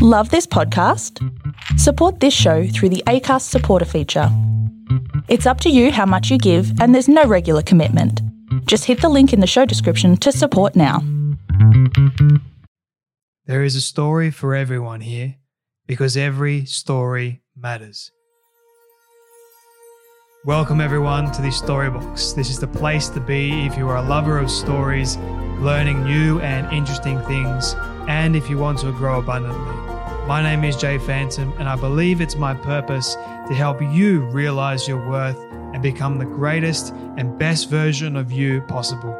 [0.00, 1.18] Love this podcast?
[1.76, 4.28] Support this show through the ACAST supporter feature.
[5.26, 8.22] It's up to you how much you give, and there's no regular commitment.
[8.66, 11.02] Just hit the link in the show description to support now.
[13.46, 15.34] There is a story for everyone here
[15.88, 18.12] because every story matters.
[20.44, 22.36] Welcome, everyone, to this Storybox.
[22.36, 25.16] This is the place to be if you are a lover of stories,
[25.58, 27.74] learning new and interesting things,
[28.06, 29.77] and if you want to grow abundantly.
[30.28, 34.86] My name is Jay Phantom, and I believe it's my purpose to help you realize
[34.86, 35.38] your worth
[35.72, 39.16] and become the greatest and best version of you possible.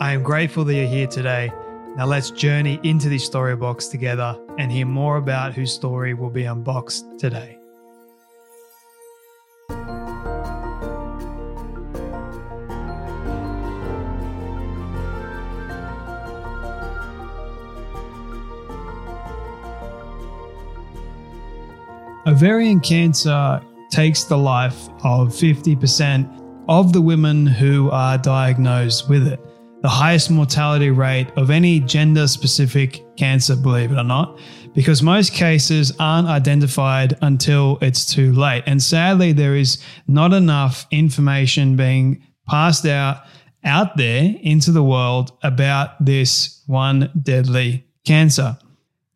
[0.00, 1.52] I am grateful that you're here today.
[1.94, 6.42] Now let's journey into this Storybox together and hear more about whose story will be
[6.42, 7.55] unboxed today.
[22.36, 29.40] Ovarian cancer takes the life of 50% of the women who are diagnosed with it.
[29.80, 34.38] The highest mortality rate of any gender specific cancer, believe it or not,
[34.74, 38.64] because most cases aren't identified until it's too late.
[38.66, 43.22] And sadly, there is not enough information being passed out
[43.64, 48.58] out there into the world about this one deadly cancer.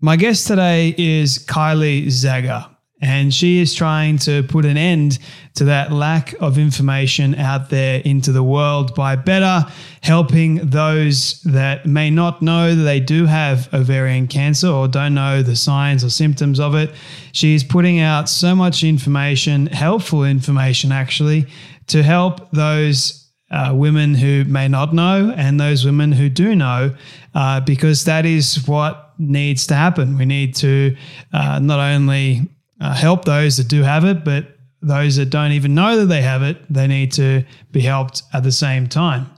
[0.01, 2.67] My guest today is Kaile Zagger.
[3.03, 5.19] And she is trying to put an end
[5.55, 9.67] to that lack of information out there into the world by better
[10.03, 15.43] helping those that may not know that they do have ovarian cancer or don't know
[15.43, 16.91] the signs or symptoms of it.
[17.33, 21.47] She is putting out so much information, helpful information actually,
[21.89, 26.95] to help those uh, women who may not know and those women who do know,
[27.35, 30.17] uh, because that is what needs to happen.
[30.17, 30.97] We need to
[31.33, 32.49] uh, not only
[32.81, 36.23] uh, help those that do have it, but those that don't even know that they
[36.23, 39.31] have it, they need to be helped at the same time.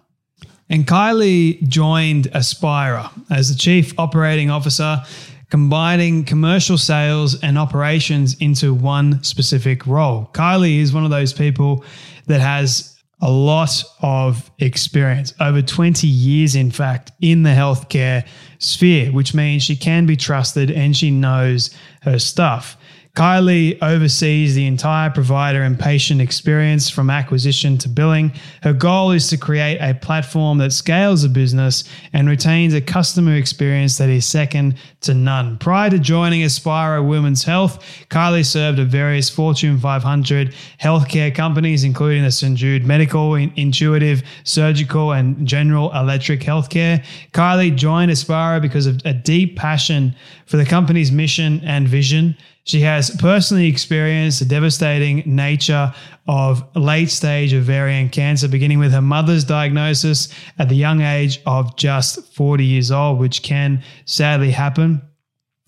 [0.71, 5.03] And Kaile joined Aspira as the chief operating officer,
[5.51, 10.31] combining commercial sales and operations into one specific role.
[10.33, 11.85] Kaile is one of those people
[12.27, 18.27] that has a lot of experience, over 20 years, in fact, in the healthcare
[18.59, 21.71] sphere, which means she can be trusted and she knows
[22.03, 22.77] her stuff.
[23.15, 28.33] Kaile oversees the entire provider and patient experience from acquisition to billing.
[28.63, 31.85] Her goal is to create a platform that scales a business
[32.15, 35.59] and retains a customer experience that is second to none.
[35.59, 42.23] Prior to joining Aspira Women's Health, Kaile served at various Fortune 500 healthcare companies, including
[42.23, 42.57] the St.
[42.57, 47.05] Jude Medical, Intuitive Surgical, and General Electric Healthcare.
[47.33, 50.15] Kaile joined Aspira because of a deep passion
[50.47, 52.35] for the company's mission and vision.
[52.65, 55.93] She has personally experienced the devastating nature
[56.29, 60.29] of late stage ovarian cancer, beginning with her mother's diagnosis
[60.59, 65.03] at the young age of just 40 years old, which can sadly happen.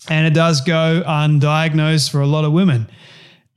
[0.07, 2.87] And it does go undiagnosed for a lot of women.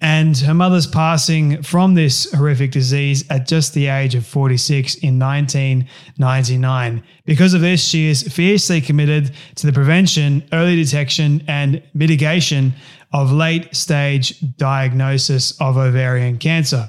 [0.00, 5.18] And her mother's passing from this horrific disease at just the age of 46 in
[5.18, 7.02] 1999.
[7.24, 12.74] Because of this, she is fiercely committed to the prevention, early detection, and mitigation
[13.12, 16.88] of late stage diagnosis of ovarian cancer.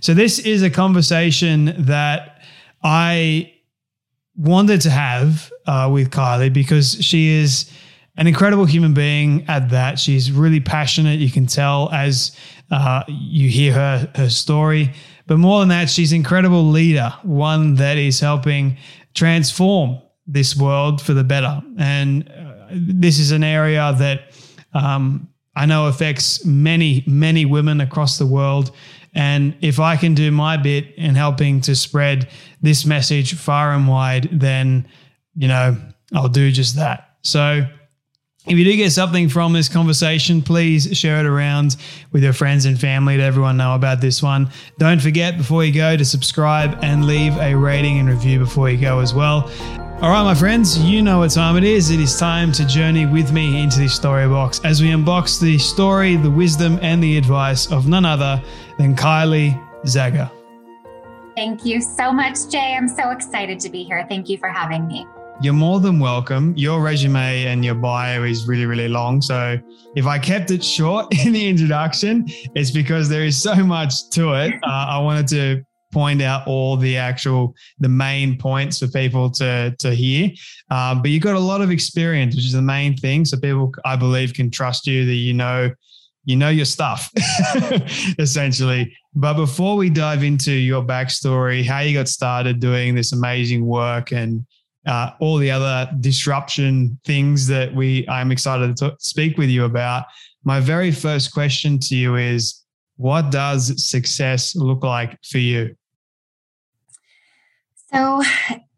[0.00, 2.40] So, this is a conversation that
[2.82, 3.52] I
[4.36, 7.70] wanted to have uh, with Kaile because she is
[8.16, 9.98] an incredible human being at that.
[9.98, 11.18] She's really passionate.
[11.18, 12.36] You can tell as
[12.70, 14.92] uh, you hear her, her story.
[15.26, 18.76] But more than that, she's an incredible leader, one that is helping
[19.14, 21.62] transform this world for the better.
[21.78, 24.32] And uh, this is an area that
[24.74, 28.70] um, I know affects many, many women across the world.
[29.14, 32.28] And if I can do my bit in helping to spread
[32.62, 34.88] this message far and wide, then,
[35.36, 35.76] you know,
[36.12, 37.16] I'll do just that.
[37.22, 37.64] So,
[38.46, 41.76] if you do get something from this conversation, please share it around
[42.12, 43.16] with your friends and family.
[43.16, 44.50] Let everyone know about this one.
[44.78, 48.78] Don't forget before you go to subscribe and leave a rating and review before you
[48.78, 49.50] go as well.
[50.02, 51.90] All right, my friends, you know what time it is.
[51.90, 55.56] It is time to journey with me into this story box as we unbox the
[55.56, 58.42] story, the wisdom, and the advice of none other
[58.76, 60.30] than Kaile Zagger.
[61.34, 62.74] Thank you so much, Jay.
[62.76, 64.04] I'm so excited to be here.
[64.08, 65.06] Thank you for having me.
[65.40, 66.54] You're more than welcome.
[66.56, 69.20] Your resume and your bio is really, really long.
[69.20, 69.58] So
[69.96, 74.34] if I kept it short in the introduction, it's because there is so much to
[74.34, 74.54] it.
[74.62, 79.74] Uh, I wanted to point out all the actual the main points for people to
[79.78, 80.30] to hear.
[80.70, 83.24] Um, but you've got a lot of experience, which is the main thing.
[83.24, 85.70] So people, I believe, can trust you that you know
[86.24, 87.10] you know your stuff,
[88.18, 88.96] essentially.
[89.14, 94.12] But before we dive into your backstory, how you got started doing this amazing work,
[94.12, 94.46] and
[94.86, 100.04] uh, all the other disruption things that we I'm excited to speak with you about.
[100.44, 102.62] My very first question to you is,
[102.96, 105.74] what does success look like for you?
[107.92, 108.22] So,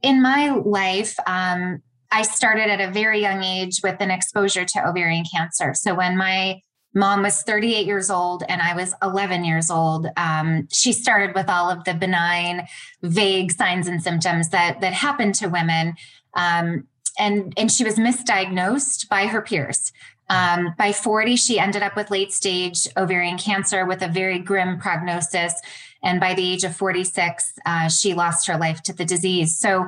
[0.02, 1.82] in my life, um,
[2.12, 5.74] I started at a very young age with an exposure to ovarian cancer.
[5.74, 6.60] So, when my
[6.96, 11.48] mom was 38 years old and I was 11 years old, um, she started with
[11.48, 12.66] all of the benign,
[13.02, 15.94] vague signs and symptoms that that happen to women.
[16.34, 16.88] Um,
[17.18, 19.92] and, and she was misdiagnosed by her peers.
[20.28, 24.78] Um, by 40, she ended up with late stage ovarian cancer with a very grim
[24.78, 25.54] prognosis.
[26.02, 29.56] And by the age of 46, uh, she lost her life to the disease.
[29.56, 29.86] So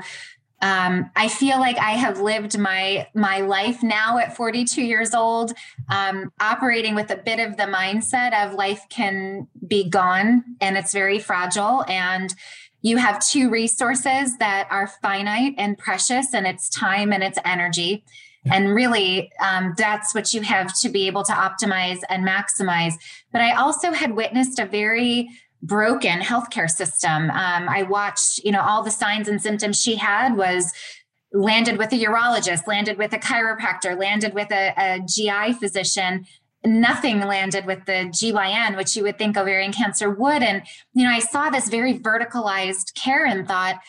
[0.61, 5.53] um, I feel like I have lived my my life now at 42 years old,
[5.89, 10.93] um, operating with a bit of the mindset of life can be gone and it's
[10.93, 11.85] very fragile.
[11.87, 12.35] And
[12.83, 18.05] you have two resources that are finite and precious, and it's time and it's energy.
[18.51, 22.95] And really, um, that's what you have to be able to optimize and maximize.
[23.33, 25.29] But I also had witnessed a very
[25.63, 27.31] broken healthcare system.
[27.31, 30.73] Um, I watched, you know, all the signs and symptoms she had was
[31.33, 36.27] landed with a urologist, landed with a chiropractor, landed with a, a GI physician.
[36.65, 40.43] Nothing landed with the GYN, which you would think ovarian cancer would.
[40.43, 40.63] And,
[40.95, 43.81] you know, I saw this very verticalized care and thought,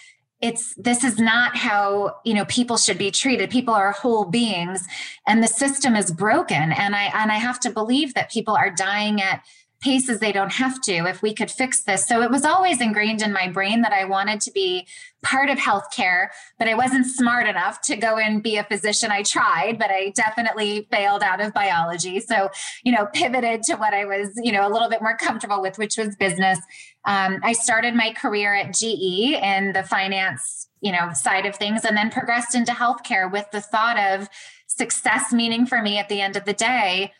[0.41, 4.87] it's this is not how you know people should be treated people are whole beings
[5.27, 8.71] and the system is broken and i and i have to believe that people are
[8.71, 9.43] dying at
[9.81, 12.05] paces they don't have to if we could fix this.
[12.05, 14.87] So it was always ingrained in my brain that i wanted to be
[15.23, 16.27] part of healthcare
[16.57, 19.11] but i wasn't smart enough to go and be a physician.
[19.11, 22.19] I tried but i definitely failed out of biology.
[22.19, 22.49] So
[22.83, 25.77] you know pivoted to what i was you know a little bit more comfortable with
[25.77, 26.59] which was business.
[27.05, 31.85] Um, i started my career at ge in the finance you know side of things
[31.85, 34.29] and then progressed into healthcare with the thought of
[34.67, 37.11] success meaning for me at the end of the day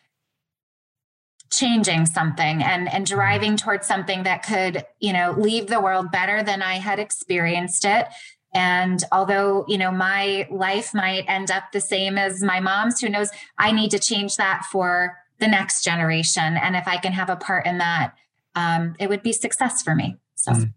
[1.51, 6.43] changing something and and driving towards something that could you know leave the world better
[6.43, 8.07] than i had experienced it
[8.53, 13.09] and although you know my life might end up the same as my mom's who
[13.09, 17.29] knows i need to change that for the next generation and if i can have
[17.29, 18.13] a part in that
[18.55, 20.73] um, it would be success for me so mm.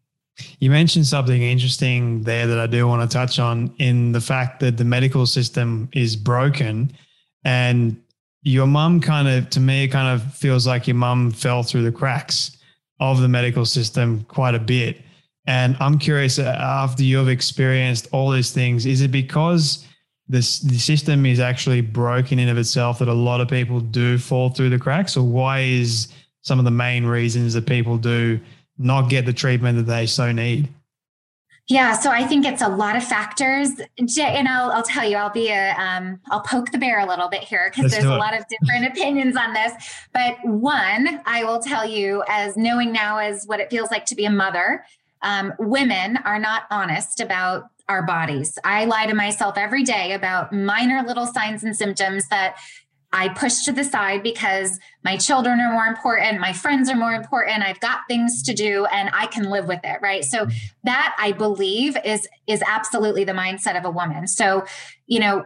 [0.60, 4.60] You mentioned something interesting there that I do want to touch on in the fact
[4.60, 6.92] that the medical system is broken.
[7.44, 8.00] And
[8.42, 11.92] your mum kind of, to me, kind of feels like your mum fell through the
[11.92, 12.56] cracks
[13.00, 15.00] of the medical system quite a bit.
[15.46, 19.86] And I'm curious, uh, after you've experienced all these things, is it because
[20.28, 24.18] this the system is actually broken in of itself that a lot of people do
[24.18, 26.08] fall through the cracks, or why is
[26.42, 28.40] some of the main reasons that people do
[28.78, 30.68] not get the treatment that they so need?
[31.68, 35.30] Yeah, so I think it's a lot of factors, and I'll, I'll tell you, I'll
[35.30, 38.36] be a, um, I'll poke the bear a little bit here because there's a lot
[38.36, 39.72] of different opinions on this.
[40.12, 44.16] But one, I will tell you, as knowing now as what it feels like to
[44.16, 44.84] be a mother,
[45.22, 48.58] um, women are not honest about our bodies.
[48.64, 52.56] I lie to myself every day about minor little signs and symptoms that
[53.12, 57.12] I push to the side because my children are more important, my friends are more
[57.12, 60.24] important, I've got things to do and I can live with it, right?
[60.24, 60.46] So
[60.84, 64.26] that I believe is is absolutely the mindset of a woman.
[64.26, 64.64] So,
[65.06, 65.44] you know,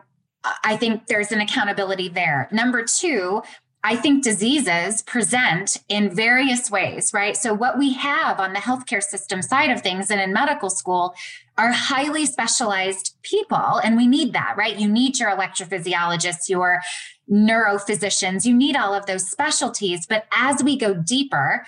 [0.65, 2.49] I think there's an accountability there.
[2.53, 3.43] Number 2,
[3.85, 7.37] I think diseases present in various ways, right?
[7.37, 11.15] So, what we have on the healthcare system side of things and in medical school
[11.57, 14.77] are highly specialized people, and we need that, right?
[14.77, 16.81] You need your electrophysiologists, your
[17.31, 20.07] neurophysicians, you need all of those specialties.
[20.07, 21.65] But as we go deeper,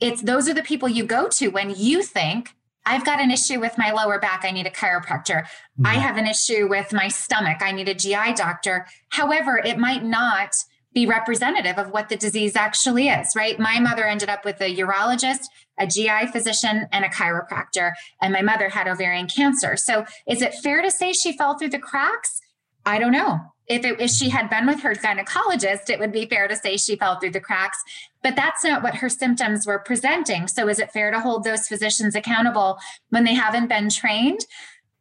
[0.00, 2.54] it's those are the people you go to when you think,
[2.86, 4.44] I've got an issue with my lower back.
[4.44, 5.42] I need a chiropractor.
[5.42, 5.86] Mm-hmm.
[5.86, 7.58] I have an issue with my stomach.
[7.60, 8.86] I need a GI doctor.
[9.08, 10.54] However, it might not
[10.96, 13.60] be representative of what the disease actually is, right?
[13.60, 15.44] My mother ended up with a urologist,
[15.78, 19.76] a GI physician, and a chiropractor, and my mother had ovarian cancer.
[19.76, 22.40] So, is it fair to say she fell through the cracks?
[22.86, 26.24] I don't know if, it, if she had been with her gynecologist, it would be
[26.24, 27.76] fair to say she fell through the cracks.
[28.22, 30.48] But that's not what her symptoms were presenting.
[30.48, 32.78] So is it fair to hold those physicians accountable
[33.10, 34.46] when they haven't been trained?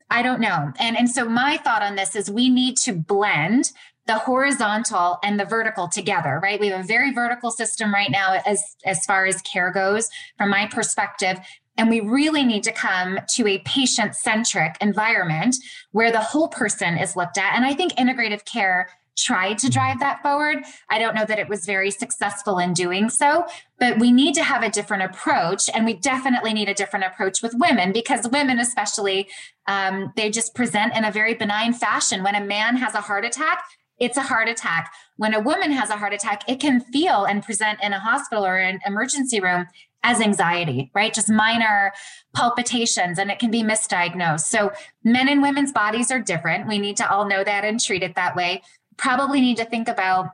[0.10, 0.74] I don't know.
[0.78, 3.72] And, and so my thought on this is we need to blend
[4.08, 6.60] the horizontal and the vertical together, right?
[6.60, 10.50] We have a very vertical system right now as, as far as care goes, from
[10.50, 11.40] my perspective.
[11.78, 15.56] And we really need to come to a patient centric environment
[15.92, 17.56] where the whole person is looked at.
[17.56, 20.64] And I think integrative care tried to drive that forward.
[20.90, 23.46] I don't know that it was very successful in doing so,
[23.80, 25.70] but we need to have a different approach.
[25.74, 29.30] And we definitely need a different approach with women because women, especially,
[29.68, 32.24] um, they just present in a very benign fashion.
[32.24, 33.64] When a man has a heart attack,
[34.00, 34.94] it's a heart attack.
[35.18, 38.46] When a woman has a heart attack, it can feel and present in a hospital
[38.46, 39.68] or an emergency room
[40.04, 41.14] as anxiety, right?
[41.14, 41.92] Just minor
[42.36, 44.42] palpitations and it can be misdiagnosed.
[44.42, 44.72] So
[45.04, 46.68] men and women's bodies are different.
[46.68, 48.62] We need to all know that and treat it that way
[48.98, 50.30] probably need to think about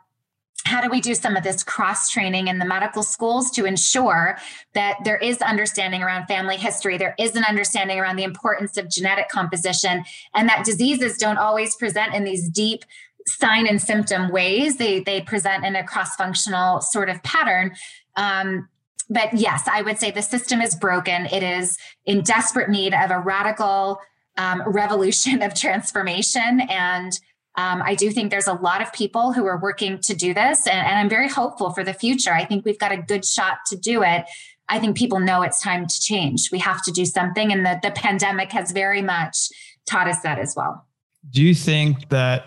[0.64, 4.38] how do we do some of this cross training in the medical schools to ensure
[4.74, 8.90] that there is understanding around family history there is an understanding around the importance of
[8.90, 10.04] genetic composition
[10.36, 12.86] and that diseases don't always present in these deep
[13.28, 17.74] sign and symptom ways they they present in a cross functional sort of pattern
[18.16, 18.68] um,
[19.10, 23.12] but yes i would say the system is broken it is in desperate need of
[23.12, 24.00] a radical
[24.38, 27.20] um, revolution of transformation and
[27.56, 30.68] um, I do think there's a lot of people who are working to do this,
[30.68, 32.34] and, and I'm very hopeful for the future.
[32.34, 34.24] I think we've got a good shot to do it.
[34.70, 36.50] I think people know it's time to change.
[36.52, 39.50] We have to do something, and the, the pandemic has very much
[39.86, 40.88] taught us that as well.
[41.30, 42.46] Do you think that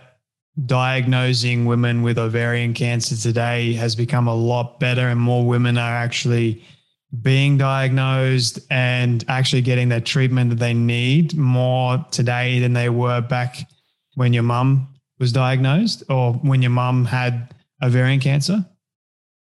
[0.66, 5.96] diagnosing women with ovarian cancer today has become a lot better and more women are
[5.96, 6.62] actually
[7.22, 13.20] being diagnosed and actually getting that treatment that they need more today than they were
[13.20, 13.68] back
[14.14, 18.64] when your mum was diagnosed or when your mum had ovarian cancer?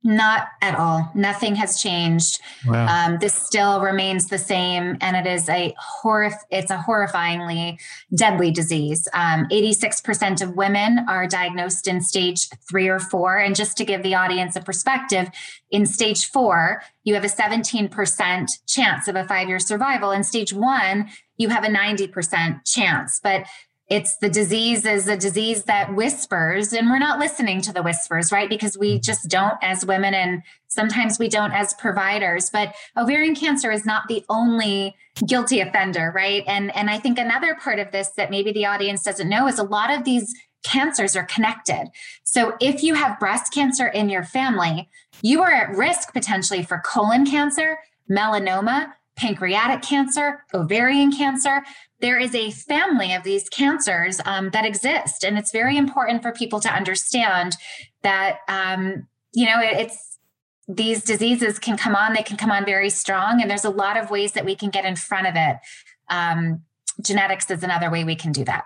[0.07, 1.11] Not at all.
[1.15, 2.39] Nothing has changed.
[2.67, 2.87] Wow.
[2.87, 7.81] Um, this still remains the same, and it is a horrif- It's a horrifyingly
[8.15, 9.09] deadly disease.
[9.15, 13.39] Um, 86% of women are diagnosed in stage three or four.
[13.39, 15.31] And just to give the audience a perspective,
[15.71, 20.11] in stage four, you have a 17% chance of a five-year survival.
[20.11, 21.09] In stage one,
[21.39, 23.21] you have a 90% chance.
[23.23, 23.47] But
[23.89, 28.33] it's the disease is a disease that whispers and we're not listening to the whispers
[28.33, 28.49] right?
[28.49, 29.03] Because we mm-hmm.
[29.03, 32.49] just don't as women and sometimes we don't as providers.
[32.51, 34.95] But ovarian cancer is not the only
[35.27, 36.45] guilty offender right?
[36.47, 39.59] And and i think another part of this that maybe the audience doesn't know is
[39.59, 41.91] a lot of these cancers are connected.
[42.25, 44.89] So if you have breast cancer in your family
[45.23, 47.79] you are at risk potentially for colon cancer
[48.11, 51.63] melanoma pancreatic cancer, ovarian cancer.
[52.05, 55.25] There is a family of these cancers um, that exist.
[55.25, 57.57] And it's very important for people to understand
[58.03, 60.19] that, um, you know, it, it's
[60.69, 63.41] these diseases can come on, they can come on very strong.
[63.41, 65.57] And there's a lot of ways that we can get in front of it.
[66.11, 66.61] Um,
[67.03, 68.65] genetics is another way we can do that.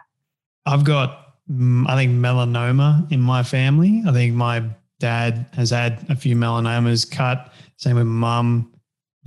[0.66, 4.02] I've got, mm, I think, melanoma in my family.
[4.04, 4.64] I think my
[4.98, 7.52] dad has had a few melanomas cut.
[7.76, 8.72] Same with mum.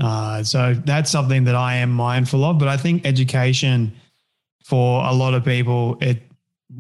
[0.02, 2.60] Uh, so that's something that I am mindful of.
[2.60, 3.96] But I think education
[4.72, 6.24] for a lot of people, it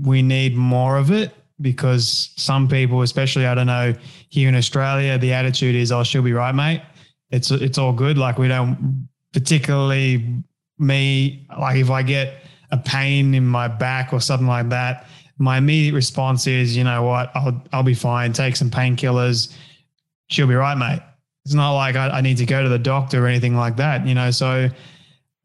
[0.01, 3.93] we need more of it because some people, especially I don't know
[4.29, 6.81] here in Australia, the attitude is, "Oh, she'll be right, mate.
[7.31, 10.41] It's it's all good." Like we don't particularly
[10.79, 15.05] me like if I get a pain in my back or something like that,
[15.37, 18.31] my immediate response is, you know what, I'll I'll be fine.
[18.31, 19.53] Take some painkillers.
[20.29, 21.01] She'll be right, mate.
[21.43, 24.07] It's not like I, I need to go to the doctor or anything like that,
[24.07, 24.31] you know.
[24.31, 24.69] So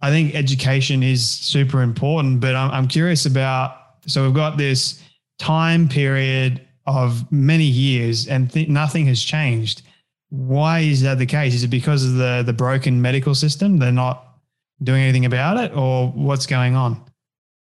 [0.01, 3.77] I think education is super important, but I'm, I'm curious about.
[4.07, 5.03] So we've got this
[5.39, 9.83] time period of many years, and th- nothing has changed.
[10.29, 11.55] Why is that the case?
[11.55, 13.79] Is it because of the the broken medical system?
[13.79, 14.23] They're not
[14.83, 17.03] doing anything about it, or what's going on?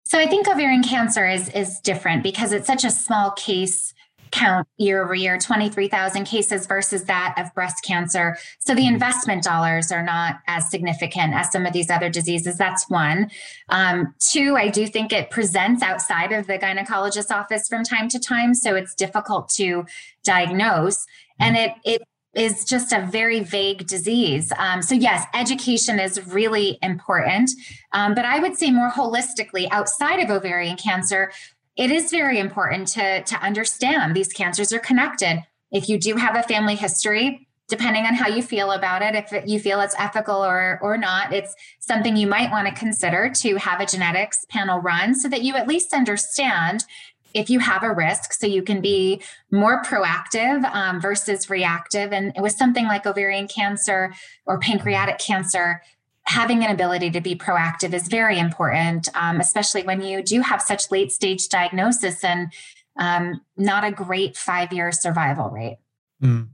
[0.04, 3.92] So I think ovarian cancer is is different because it's such a small case
[4.32, 8.36] count year over year 23,000 cases versus that of breast cancer.
[8.58, 12.56] So the investment dollars are not as significant as some of these other diseases.
[12.56, 13.30] That's one.
[13.68, 18.18] Um, two, I do think it presents outside of the gynecologist's office from time to
[18.18, 18.54] time.
[18.54, 19.84] So it's difficult to
[20.24, 21.06] diagnose.
[21.38, 22.02] And it, it
[22.34, 24.52] is just a very vague disease.
[24.56, 27.50] Um, so, yes, education is really important.
[27.92, 31.30] Um, but I would say more holistically, outside of ovarian cancer,
[31.76, 35.42] it is very important to, to understand these cancers are connected.
[35.70, 39.48] If you do have a family history, depending on how you feel about it, if
[39.48, 43.56] you feel it's ethical or, or not, it's something you might want to consider to
[43.56, 46.84] have a genetics panel run so that you at least understand
[47.32, 52.12] if you have a risk so you can be more proactive um, versus reactive.
[52.12, 54.12] And with something like ovarian cancer
[54.44, 55.80] or pancreatic cancer,
[56.26, 60.62] having an ability to be proactive is very important, um, especially when you do have
[60.62, 62.22] such late stage diagnosis.
[62.24, 62.52] And
[62.96, 65.78] um, not a great five year survival rate.
[66.22, 66.48] Mm.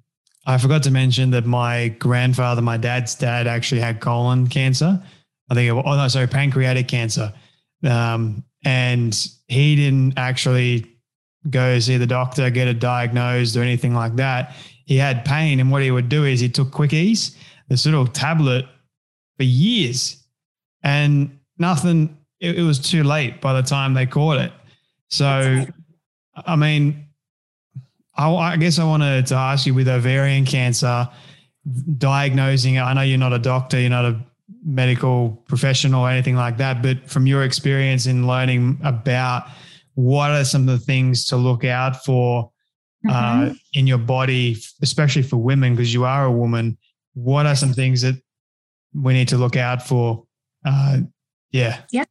[0.47, 5.03] I forgot to mention that my grandfather, my dad's dad, actually had colon cancer.
[5.51, 7.33] I think, it, was oh no, sorry, pancreatic cancer.
[7.85, 9.15] Um, and
[9.47, 10.87] he didn't actually
[11.51, 14.55] go see the doctor, get it diagnosed or anything like that.
[14.85, 15.61] He had pain.
[15.61, 17.37] And what he would do is he took Quick-Eze,
[17.69, 18.67] this little tablet,
[19.39, 20.23] for years.
[20.83, 24.53] And nothing, it, it was too late by the time they caught it.
[25.09, 25.65] So,
[26.37, 27.07] I mean,
[28.15, 31.09] I, I guess I wanted to ask you with ovarian cancer,
[31.97, 32.81] diagnosing it.
[32.81, 34.21] I know you're not a doctor, you're not a
[34.65, 39.49] medical professional or anything like that, but from your experience in learning about
[39.95, 42.51] what are some of the things to look out for
[43.09, 43.51] uh, mm-hmm.
[43.51, 46.77] uh, in your body, especially for women, because you are a woman,
[47.15, 48.21] what are some things that
[48.95, 50.25] we need to look out for?
[50.65, 50.99] Uh,
[51.51, 51.83] yeah.
[51.91, 52.05] Yeah.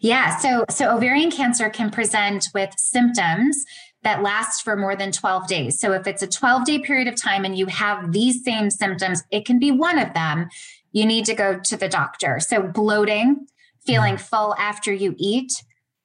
[0.00, 0.36] Yeah.
[0.38, 3.64] So, so ovarian cancer can present with symptoms
[4.02, 5.78] that last for more than 12 days.
[5.78, 9.22] So if it's a 12 day period of time and you have these same symptoms,
[9.30, 10.48] it can be one of them.
[10.92, 12.40] You need to go to the doctor.
[12.40, 13.46] So bloating,
[13.84, 14.24] feeling mm-hmm.
[14.24, 15.52] full after you eat,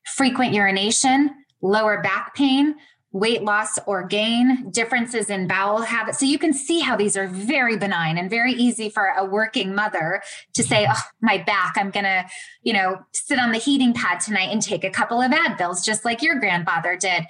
[0.05, 1.31] frequent urination,
[1.61, 2.75] lower back pain,
[3.15, 6.19] weight loss or gain, differences in bowel habits.
[6.19, 9.73] So you can see how these are very benign and very easy for a working
[9.73, 10.21] mother
[10.53, 12.25] to say, oh, my back, I'm going to,
[12.61, 16.03] you know, sit on the heating pad tonight and take a couple of Advils, just
[16.03, 17.23] like your grandfather did.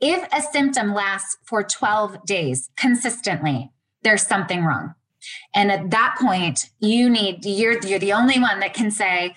[0.00, 3.70] If a symptom lasts for 12 days consistently,
[4.02, 4.96] there's something wrong.
[5.54, 9.36] And at that point, you need, you're, you're the only one that can say,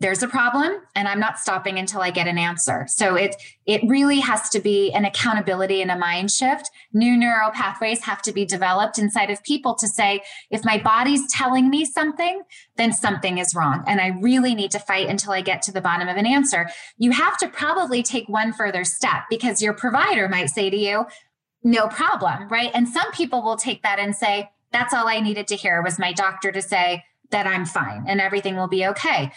[0.00, 2.86] there's a problem and i'm not stopping until i get an answer.
[2.88, 6.70] So it it really has to be an accountability and a mind shift.
[6.92, 11.30] New neural pathways have to be developed inside of people to say if my body's
[11.30, 12.42] telling me something
[12.76, 13.84] then something is wrong.
[13.86, 16.68] And i really need to fight until i get to the bottom of an answer.
[16.98, 21.06] You have to probably take one further step because your provider might say to you
[21.62, 22.70] no problem right?
[22.74, 25.98] And some people will take that and say that's all i needed to hear was
[25.98, 29.32] my doctor to say that I'm fine and everything will be okay.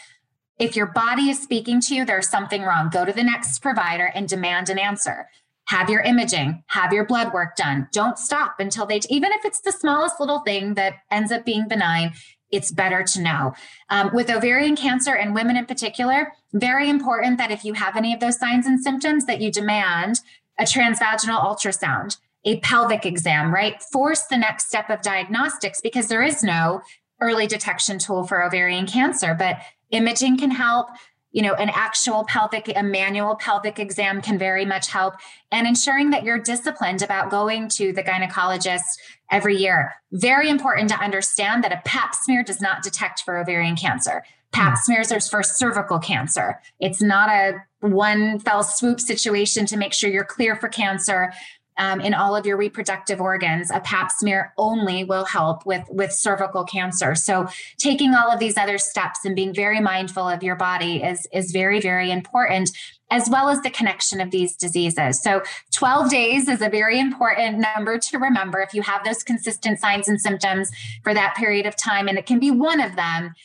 [0.64, 2.90] If your body is speaking to you, there's something wrong.
[2.90, 5.28] Go to the next provider and demand an answer.
[5.68, 7.90] Have your imaging, have your blood work done.
[7.92, 11.68] Don't stop until they, even if it's the smallest little thing that ends up being
[11.68, 12.14] benign,
[12.50, 13.54] it's better to know.
[13.90, 18.14] Um, with ovarian cancer and women in particular, very important that if you have any
[18.14, 20.22] of those signs and symptoms, that you demand
[20.58, 23.84] a transvaginal ultrasound, a pelvic exam, right?
[23.84, 26.82] Force the next step of diagnostics because there is no
[27.20, 29.34] early detection tool for ovarian cancer.
[29.34, 29.58] But
[29.94, 30.90] imaging can help
[31.32, 35.16] you know an actual pelvic a manual pelvic exam can very much help
[35.52, 38.84] and ensuring that you're disciplined about going to the gynecologist
[39.32, 39.96] every year.
[40.12, 44.24] Very important to understand that a pap smear does not detect for ovarian cancer.
[44.52, 44.82] Pap hmm.
[44.84, 46.62] smears are for cervical cancer.
[46.80, 51.34] It's not a one fell swoop situation to make sure you're clear for cancer
[51.78, 53.72] um, in all of your reproductive organs.
[53.72, 57.16] A pap smear only will help with, with cervical cancer.
[57.16, 61.28] So taking all of these other steps and being very mindful of your body is,
[61.34, 62.72] is very, very important
[63.12, 65.22] as well as the connection of these diseases.
[65.22, 69.80] So 12 days is a very important number to remember if you have those consistent
[69.80, 70.72] signs and symptoms
[71.04, 73.36] for that period of time, and it can be one of them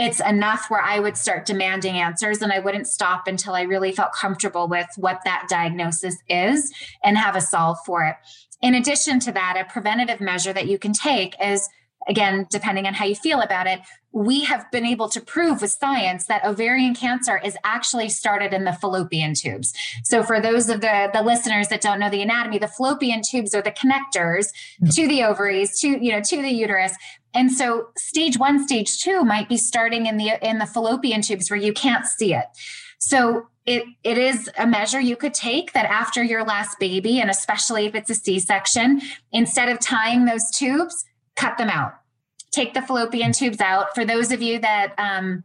[0.00, 3.92] it's enough where I would start demanding answers and I wouldn't stop until I really
[3.92, 6.72] felt comfortable with what that diagnosis is
[7.04, 8.16] and have a solve for it.
[8.62, 11.68] In addition to that, a preventative measure that you can take is
[12.08, 13.80] again, depending on how you feel about it,
[14.12, 18.64] we have been able to prove with science that ovarian cancer is actually started in
[18.64, 19.72] the fallopian tubes.
[20.02, 23.54] So, for those of the, the listeners that don't know the anatomy, the fallopian tubes
[23.54, 24.48] are the connectors
[24.80, 24.88] hmm.
[24.88, 26.92] to the ovaries, to you know, to the uterus.
[27.34, 31.50] And so stage one, stage two might be starting in the in the fallopian tubes
[31.50, 32.46] where you can't see it.
[32.98, 37.30] So it it is a measure you could take that after your last baby, and
[37.30, 41.04] especially if it's a C-section, instead of tying those tubes,
[41.36, 41.94] cut them out.
[42.50, 43.94] Take the fallopian tubes out.
[43.94, 45.44] For those of you that um,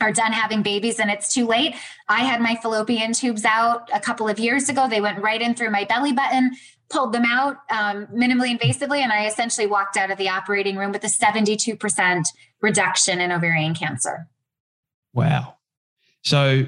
[0.00, 1.74] are done having babies and it's too late.
[2.08, 4.88] I had my fallopian tubes out a couple of years ago.
[4.88, 6.56] They went right in through my belly button
[6.92, 10.92] pulled them out um, minimally invasively, and I essentially walked out of the operating room
[10.92, 12.24] with a 72%
[12.60, 14.28] reduction in ovarian cancer.
[15.14, 15.56] Wow.
[16.22, 16.66] So,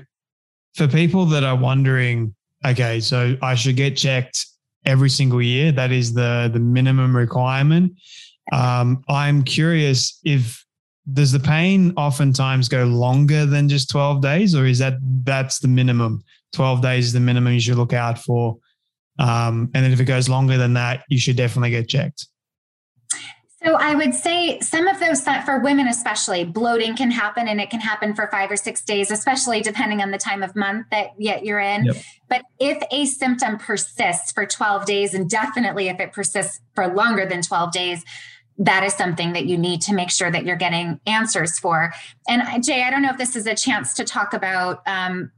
[0.75, 2.35] for people that are wondering,
[2.65, 4.47] okay, so I should get checked
[4.85, 5.73] every single year.
[5.73, 7.93] That is the the minimum requirement.
[8.53, 10.65] Um, I'm curious if
[11.13, 15.69] does the pain oftentimes go longer than just 12 days, or is that that's the
[15.69, 16.25] minimum?
[16.55, 18.57] 12 days is the minimum you should look out for
[19.19, 22.27] um, and then if it goes longer than that, you should definitely get checked.
[23.65, 27.71] So I would say some of those for women especially bloating can happen and it
[27.71, 31.13] can happen for 5 or 6 days especially depending on the time of month that
[31.19, 31.87] yet you're in.
[31.87, 31.97] Yep.
[32.29, 37.25] But if a symptom persists for 12 days and definitely if it persists for longer
[37.25, 38.05] than 12 days
[38.59, 41.93] that is something that you need to make sure that you're getting answers for.
[42.29, 45.33] And Jay, I don't know if this is a chance to talk about um,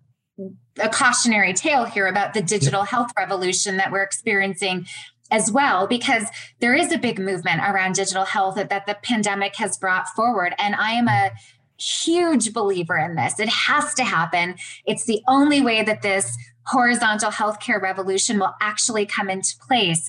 [0.79, 4.87] a cautionary tale here about the digital health revolution that we're experiencing
[5.31, 6.27] as well because
[6.61, 10.55] there is a big movement around digital health that, that the pandemic has brought forward.
[10.59, 11.31] And i am a
[11.79, 13.39] huge believer in this.
[13.39, 14.55] It has to happen.
[14.87, 20.09] It's the only way that this horizontal healthcare revolution will actually come into place.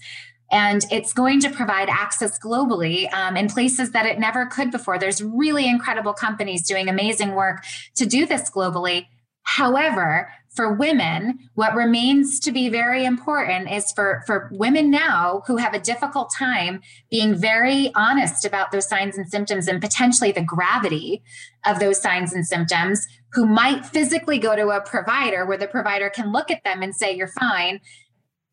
[0.49, 4.97] And it's going to provide access globally um, in places that it never could before.
[4.97, 7.63] There's really incredible companies doing amazing work
[7.95, 9.07] to do this globally
[9.47, 15.57] however for women, what remains to be very important is for, for women now who
[15.57, 20.41] have a difficult time being very honest about those signs and symptoms and potentially the
[20.41, 21.21] gravity
[21.65, 26.09] of those signs and symptoms, who might physically go to a provider where the provider
[26.09, 27.79] can look at them and say, You're fine.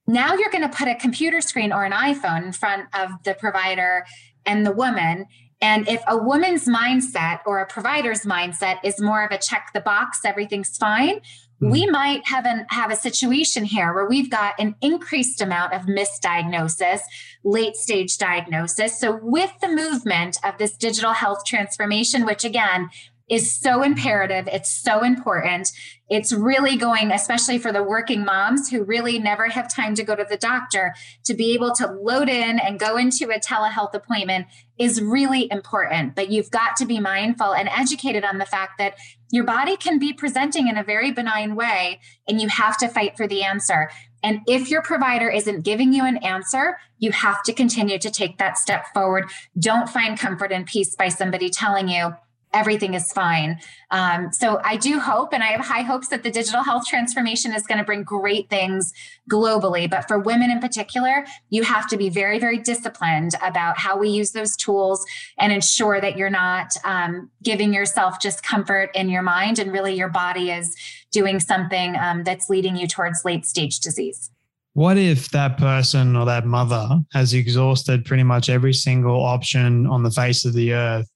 [0.06, 3.34] Now you're going to put a computer screen or an iPhone in front of the
[3.34, 4.04] provider
[4.44, 5.24] and the woman.
[5.64, 9.80] And if a woman's mindset or a provider's mindset is more of a check the
[9.80, 11.22] box, everything's fine,
[11.58, 11.90] we hmm.
[11.90, 17.00] might have an have a situation here where we've got an increased amount of misdiagnosis
[17.44, 22.90] late stage diagnosis so with the movement of this digital health transformation which again
[23.30, 24.46] is so imperative.
[24.48, 25.70] It's so important.
[26.10, 30.14] It's really going, especially for the working moms who really never have time to go
[30.14, 34.46] to the doctor, to be able to load in and go into a telehealth appointment
[34.78, 36.14] is really important.
[36.14, 38.96] But you've got to be mindful and educated on the fact that
[39.30, 43.16] your body can be presenting in a very benign way, and you have to fight
[43.16, 43.90] for the answer.
[44.22, 48.38] And if your provider isn't giving you an answer, you have to continue to take
[48.38, 49.24] that step forward.
[49.58, 52.14] Don't find comfort and peace by somebody telling you,
[52.54, 53.58] everything is fine.
[53.90, 57.52] Um, so I do hope, and I have high hopes that the digital health transformation
[57.52, 58.92] is going to bring great things
[59.30, 59.90] globally.
[59.90, 64.08] But for women in particular, you have to be very, very disciplined about how we
[64.08, 65.04] use those tools
[65.38, 69.94] and ensure that you're not um, giving yourself just comfort in your mind and really
[69.94, 70.74] your body is
[71.10, 74.30] doing something um, that's leading you towards late stage disease.
[74.74, 80.02] What if that person or that mother has exhausted pretty much every single option on
[80.02, 81.08] the face of the earth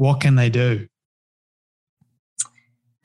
[0.00, 0.88] what can they do?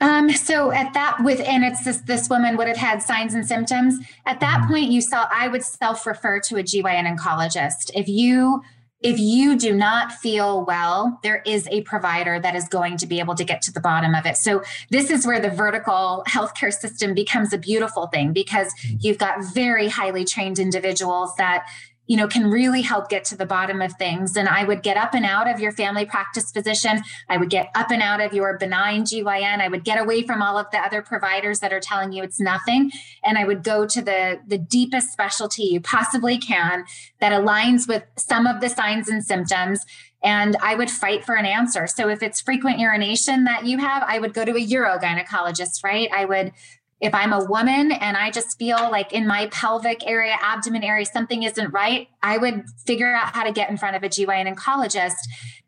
[0.00, 3.46] Um, so at that with and it's this this woman would have had signs and
[3.46, 3.98] symptoms.
[4.24, 4.72] At that mm-hmm.
[4.72, 7.90] point, you saw I would self-refer to a GYN oncologist.
[7.94, 8.62] If you
[9.00, 13.20] if you do not feel well, there is a provider that is going to be
[13.20, 14.38] able to get to the bottom of it.
[14.38, 18.96] So, this is where the vertical healthcare system becomes a beautiful thing because mm-hmm.
[19.00, 21.66] you've got very highly trained individuals that
[22.06, 24.36] you know, can really help get to the bottom of things.
[24.36, 27.02] And I would get up and out of your family practice physician.
[27.28, 29.60] I would get up and out of your benign GYN.
[29.60, 32.40] I would get away from all of the other providers that are telling you it's
[32.40, 32.92] nothing.
[33.24, 36.84] And I would go to the, the deepest specialty you possibly can
[37.20, 39.84] that aligns with some of the signs and symptoms.
[40.22, 41.86] And I would fight for an answer.
[41.86, 46.08] So if it's frequent urination that you have, I would go to a urogynecologist, right?
[46.12, 46.52] I would
[47.00, 51.04] if I'm a woman and I just feel like in my pelvic area, abdomen area,
[51.04, 54.54] something isn't right, I would figure out how to get in front of a GYN
[54.54, 55.16] oncologist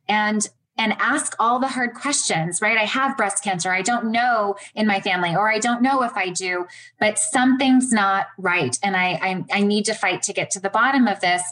[0.09, 0.49] and
[0.81, 2.79] and ask all the hard questions, right?
[2.79, 3.73] I have breast cancer.
[3.73, 6.67] I don't know in my family, or I don't know if I do,
[7.01, 8.79] but something's not right.
[8.83, 11.43] And I I, I need to fight to get to the bottom of this.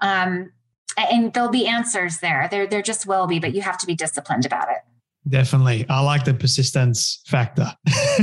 [0.00, 0.52] Um,
[0.96, 2.46] and there'll be answers there.
[2.50, 4.78] There, there just will be, but you have to be disciplined about it.
[5.26, 5.86] Definitely.
[5.88, 7.72] I like the persistence factor.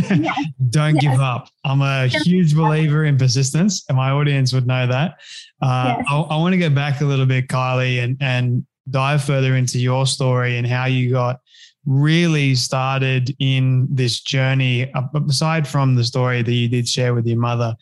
[0.69, 1.49] Don't give up.
[1.65, 5.15] I'm a huge believer in persistence, and my audience would know that.
[5.61, 6.05] Uh, yes.
[6.09, 9.79] I, I want to go back a little bit, Kaile, and, and dive further into
[9.79, 11.39] your story and how you got
[11.85, 14.91] really started in this journey.
[15.27, 17.75] Aside from the story that you did share with your mother,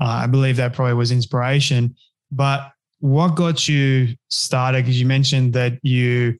[0.00, 1.96] uh, I believe that probably was inspiration.
[2.30, 4.84] But what got you started?
[4.84, 6.38] Because you mentioned that you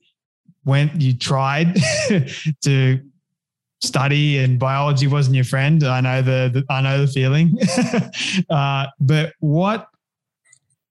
[0.67, 1.79] went, you tried
[2.65, 3.01] to
[3.83, 5.83] study and biology wasn't your friend.
[5.85, 7.59] I know the, the I know the feeling.
[8.51, 9.89] uh, but what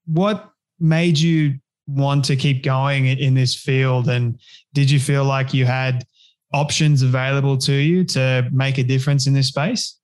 [0.08, 1.56] what made you
[1.88, 4.08] want to keep going in this field?
[4.08, 4.40] And
[4.74, 6.06] did you feel like you had
[6.54, 9.98] options available to you to make a difference in this space?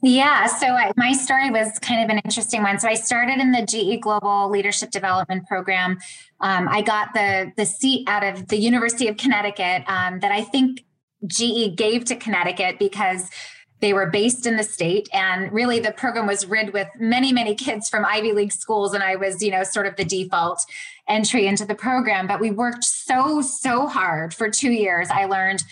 [0.00, 2.78] Yeah, so my story was kind of an interesting one.
[2.78, 5.98] So I started in the GE Global Leadership Development Program.
[6.40, 10.42] Um, I got the the seat out of the University of Connecticut um, that I
[10.42, 10.84] think
[11.26, 13.28] GE gave to Connecticut because
[13.80, 17.54] They were based in the state, and really the program was rid with many, many
[17.54, 18.92] kids from Ivy League schools.
[18.92, 20.60] And I was, you know, sort of the default
[21.08, 22.26] entry into the program.
[22.26, 25.08] But we worked so, so hard for two years.
[25.10, 25.62] I learned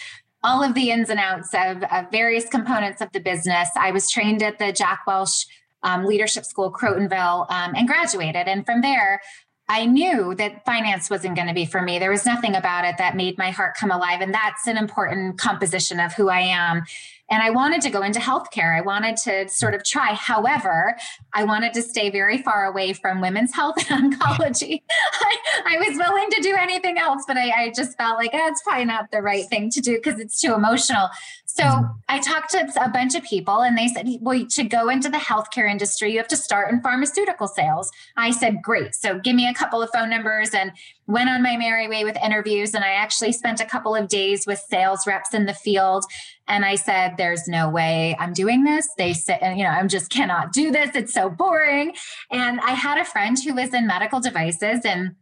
[0.47, 3.69] all of the ins and outs of, of various components of the business.
[3.77, 5.45] I was trained at the Jack Welch
[5.83, 8.47] um, Leadership School, Crotonville, um, and graduated.
[8.47, 9.21] And from there,
[9.69, 11.99] I knew that finance wasn't going to be for me.
[11.99, 14.21] There was nothing about it that made my heart come alive.
[14.21, 16.85] And that's an important composition of who I am.
[17.31, 18.77] And I wanted to go into healthcare.
[18.77, 20.15] I wanted to sort of try.
[20.15, 20.97] However,
[21.35, 24.83] I wanted to stay very far away from women's health and oncology.
[25.12, 28.47] I, I, was willing to do anything else, but I, I just felt like oh,
[28.47, 31.09] it's probably not the right thing to do because it's too emotional.
[31.57, 31.93] So mm-hmm.
[32.09, 35.17] I talked to a bunch of people and they said, well, to go into the
[35.17, 37.91] healthcare industry, you have to start in pharmaceutical sales.
[38.17, 38.95] I said, great.
[38.95, 40.73] So give me a couple of phone numbers and
[41.07, 42.75] went on my merry way with interviews.
[42.75, 46.05] And I actually spent a couple of days with sales reps in the field.
[46.49, 48.88] And I said, there's no way I'm doing this.
[48.99, 50.95] They said, you know, I'm just cannot do this.
[50.95, 51.95] It's so boring.
[52.31, 55.14] And I had a friend who was in medical devices and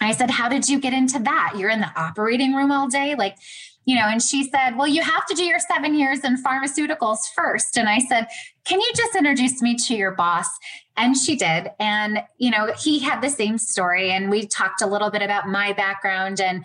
[0.00, 1.54] I said, How did you get into that?
[1.56, 3.14] You're in the operating room all day.
[3.14, 3.36] Like,
[3.90, 7.18] you know, and she said, Well, you have to do your seven years in pharmaceuticals
[7.34, 7.76] first.
[7.76, 8.28] And I said,
[8.64, 10.46] Can you just introduce me to your boss?
[10.96, 11.72] And she did.
[11.80, 14.12] And, you know, he had the same story.
[14.12, 16.40] And we talked a little bit about my background.
[16.40, 16.64] And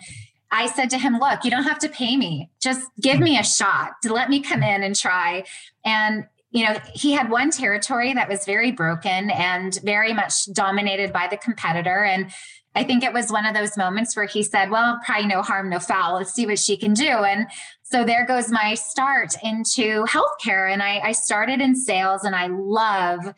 [0.52, 2.48] I said to him, Look, you don't have to pay me.
[2.60, 5.42] Just give me a shot to let me come in and try.
[5.84, 11.12] And you know, he had one territory that was very broken and very much dominated
[11.12, 12.04] by the competitor.
[12.04, 12.32] And
[12.76, 15.70] I think it was one of those moments where he said, Well, probably no harm,
[15.70, 16.16] no foul.
[16.16, 17.08] Let's see what she can do.
[17.08, 17.46] And
[17.82, 20.70] so there goes my start into healthcare.
[20.70, 23.34] And I, I started in sales and I love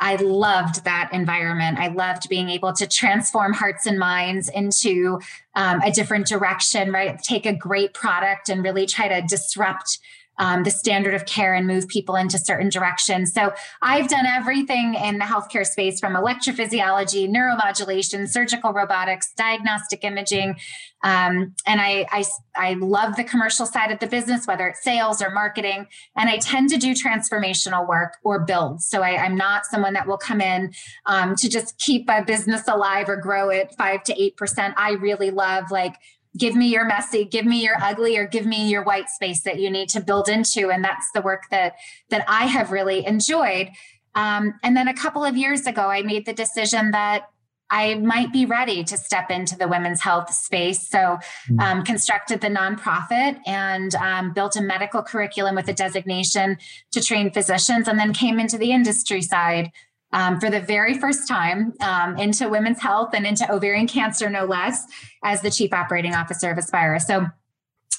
[0.00, 1.78] I loved that environment.
[1.78, 5.20] I loved being able to transform hearts and minds into
[5.54, 7.22] um, a different direction, right?
[7.22, 10.00] Take a great product and really try to disrupt
[10.38, 13.32] um, the standard of care and move people into certain directions.
[13.32, 20.56] So I've done everything in the healthcare space from electrophysiology, neuromodulation, surgical robotics, diagnostic imaging.
[21.04, 22.24] Um, and I, I,
[22.56, 25.86] I love the commercial side of the business, whether it's sales or marketing.
[26.16, 28.82] And I tend to do transformational work or build.
[28.82, 30.72] So I, am not someone that will come in
[31.06, 34.74] um, to just keep a business alive or grow it five to 8%.
[34.76, 35.96] I really love like
[36.36, 39.58] give me your messy give me your ugly or give me your white space that
[39.58, 40.70] you need to build into.
[40.70, 41.74] And that's the work that
[42.10, 43.68] that i have really enjoyed.
[44.14, 47.28] Um, and then a couple of years ago i made the decision that
[47.70, 50.88] i might be ready to step into the women's health space.
[50.88, 51.60] So hmm.
[51.60, 56.58] um, constructed the nonprofit and um, built a medical curriculum with a designation
[56.92, 59.70] to train physicians and then came into the industry side
[60.12, 64.44] um, for the very first time um, into women's health and into ovarian cancer, no
[64.44, 64.84] less,
[65.24, 67.00] as the chief operating officer of Aspira.
[67.00, 67.26] So,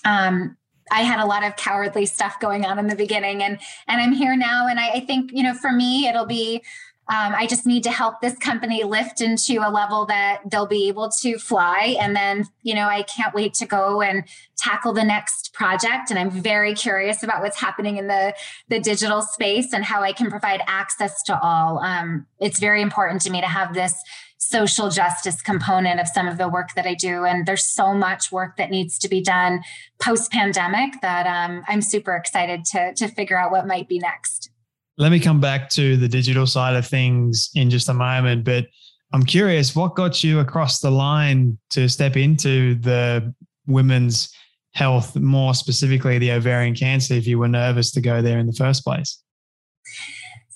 [0.06, 0.58] um,
[0.91, 4.12] I had a lot of cowardly stuff going on in the beginning, and and I'm
[4.12, 4.67] here now.
[4.67, 6.62] And I, I think you know, for me, it'll be
[7.10, 10.88] um, I just need to help this company lift into a level that they'll be
[10.88, 11.98] able to fly.
[12.00, 14.24] And then, you know, I can't wait to go and
[14.58, 16.10] tackle the next project.
[16.10, 18.34] And I'm very curious about what's happening in the,
[18.70, 21.80] the digital space and how I can provide access to all.
[21.80, 23.94] Um, it's very important to me to have this
[24.38, 27.26] social justice component of some of the work that I do.
[27.26, 29.62] And there's so much work that needs to be done
[30.00, 34.53] post pandemic that um, I'm super excited to, to figure out what might be next.
[34.97, 38.67] Let me come back to the digital side of things in just a moment, but
[39.12, 43.34] I'm curious what got you across the line to step into the
[43.67, 44.34] women's
[44.73, 48.53] health, more specifically the ovarian cancer, if you were nervous to go there in the
[48.53, 49.21] first place?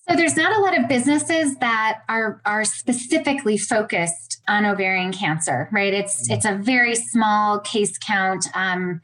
[0.09, 5.67] So there's not a lot of businesses that are are specifically focused on ovarian cancer,
[5.71, 5.93] right?
[5.93, 6.33] It's mm-hmm.
[6.33, 8.47] it's a very small case count.
[8.53, 9.01] Um,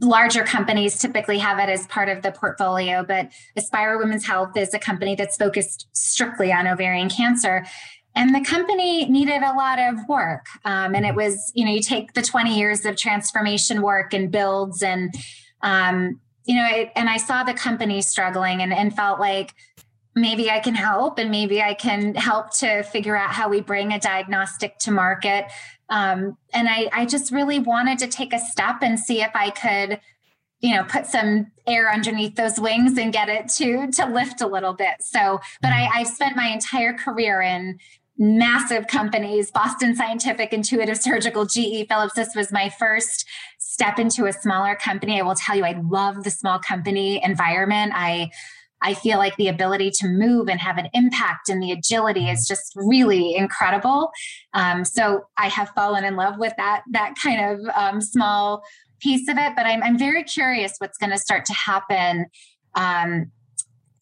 [0.00, 4.72] larger companies typically have it as part of the portfolio, but Aspira Women's Health is
[4.74, 7.64] a company that's focused strictly on ovarian cancer.
[8.16, 10.46] And the company needed a lot of work.
[10.64, 14.30] Um, and it was, you know, you take the 20 years of transformation work and
[14.30, 15.12] builds and,
[15.62, 19.54] um, you know, it, and I saw the company struggling and, and felt like
[20.14, 23.92] maybe I can help and maybe I can help to figure out how we bring
[23.92, 25.46] a diagnostic to market.
[25.88, 29.50] Um, and I, I just really wanted to take a step and see if I
[29.50, 30.00] could,
[30.60, 34.46] you know, put some air underneath those wings and get it to to lift a
[34.46, 34.96] little bit.
[35.00, 37.78] So, but I, I've spent my entire career in
[38.16, 39.50] massive companies.
[39.50, 43.26] Boston scientific intuitive surgical ge philips this was my first
[43.58, 45.18] step into a smaller company.
[45.18, 47.92] I will tell you i love the small company environment.
[47.94, 48.30] I
[48.84, 52.46] I feel like the ability to move and have an impact and the agility is
[52.46, 54.10] just really incredible.
[54.52, 58.62] Um, so I have fallen in love with that that kind of um, small
[59.00, 59.54] piece of it.
[59.56, 62.26] But I'm I'm very curious what's going to start to happen
[62.76, 63.30] um,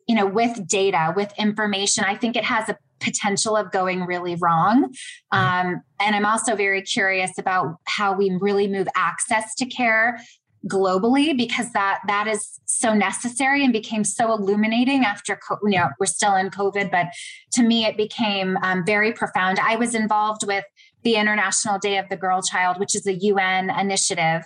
[0.09, 4.37] you know, with data, with information, I think it has a potential of going really
[4.37, 4.92] wrong.
[5.33, 10.21] Um, and I'm also very curious about how we really move access to care
[10.68, 16.07] globally because that that is so necessary and became so illuminating after you know we're
[16.07, 17.07] still in covid but
[17.53, 19.59] to me it became um, very profound.
[19.59, 20.64] I was involved with
[21.03, 24.42] the international day of the girl child which is a un initiative.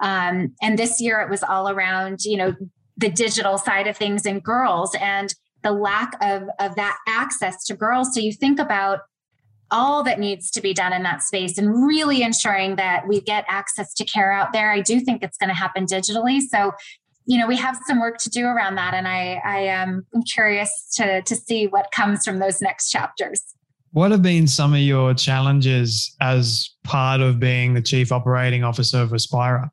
[0.00, 2.54] Um, and this year it was all around you know
[2.96, 7.76] the digital side of things and girls and the lack of of that access to
[7.76, 8.12] girls.
[8.12, 9.00] So you think about
[9.70, 13.44] all that needs to be done in that space and really ensuring that we get
[13.48, 14.70] access to care out there.
[14.70, 16.40] I do think it's going to happen digitally.
[16.40, 16.72] So,
[17.26, 18.94] you know, we have some work to do around that.
[18.94, 23.42] And I, I um, am curious to, to see what comes from those next chapters.
[23.92, 28.98] What have been some of your challenges as part of being the chief operating officer
[28.98, 29.70] of Aspira?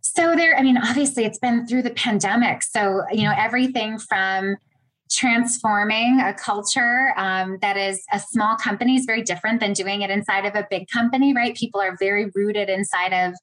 [0.00, 2.64] So there, I mean, obviously it's been through the pandemic.
[2.64, 4.56] So, you know, everything from
[5.10, 10.10] transforming a culture um, that is a small company is very different than doing it
[10.10, 11.56] inside of a big company, right?
[11.56, 13.34] People are very rooted inside of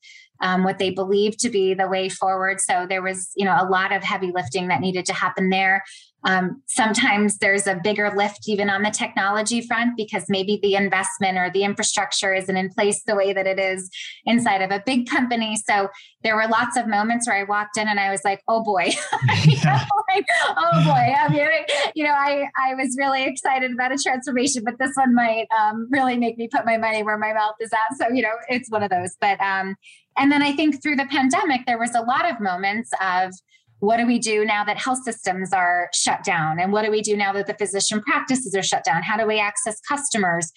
[0.42, 2.60] um, what they believe to be the way forward.
[2.60, 5.84] So there was, you know, a lot of heavy lifting that needed to happen there.
[6.26, 11.38] Um, sometimes there's a bigger lift even on the technology front because maybe the investment
[11.38, 13.92] or the infrastructure isn't in place the way that it is
[14.26, 15.56] inside of a big company.
[15.56, 15.90] So
[16.24, 18.90] there were lots of moments where I walked in and I was like, oh boy,
[19.46, 19.86] yeah.
[20.10, 20.26] like,
[20.58, 21.14] oh boy.
[21.16, 21.48] I mean,
[21.94, 25.88] you know, I, I was really excited about a transformation, but this one might um,
[25.92, 27.98] really make me put my money where my mouth is at.
[27.98, 29.16] So, you know, it's one of those.
[29.22, 29.76] But, um,
[30.18, 33.34] and then I think through the pandemic, there was a lot of moments of,
[33.80, 36.60] what do we do now that health systems are shut down?
[36.60, 39.04] And what do we do now that the physician practices are shut down?
[39.04, 40.52] How do we access customers?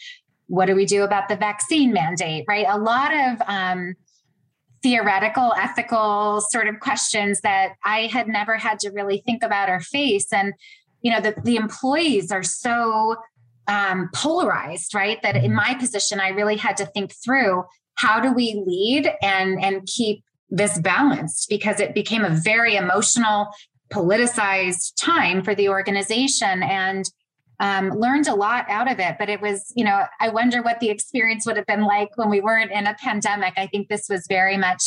[0.46, 2.64] What do we do about the vaccine mandate, right?
[2.68, 3.94] A lot of um,
[4.82, 9.80] theoretical, ethical sort of questions that I had never had to really think about or
[9.80, 10.32] face.
[10.32, 10.54] And,
[11.02, 13.16] you know, the, the employees are so
[13.66, 15.20] um, polarized, right?
[15.22, 17.64] That in my position, I really had to think through
[17.98, 23.48] how do we lead and and keep this balanced because it became a very emotional,
[23.92, 27.04] politicized time for the organization and
[27.60, 29.16] um, learned a lot out of it.
[29.18, 32.30] But it was, you know, I wonder what the experience would have been like when
[32.30, 33.54] we weren't in a pandemic.
[33.56, 34.82] I think this was very much,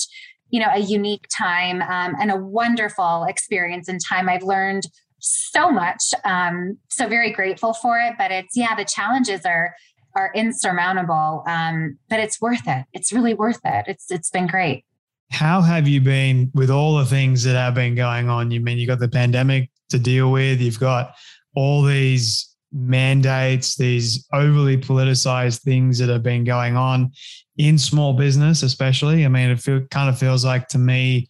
[0.50, 4.30] you know, a unique time um, and a wonderful experience and time.
[4.30, 4.84] I've learned
[5.19, 6.02] so much.
[6.24, 8.15] Um, so very grateful for it.
[8.17, 9.76] But it's, yeah, the challenges are
[10.15, 11.43] are insurmountable.
[11.47, 12.86] Um, but it's worth it.
[12.93, 13.86] It's really worth it.
[13.88, 14.86] It's it's been great.
[15.32, 18.52] How have you been with all the things that have been going on?
[18.52, 21.15] You mean you got the pandemic to deal with, you've got
[21.56, 27.12] all these mandates, these overly politicized things that have been going on
[27.58, 29.26] in small business, especially.
[29.26, 31.30] I mean, it feel, kind of feels like to me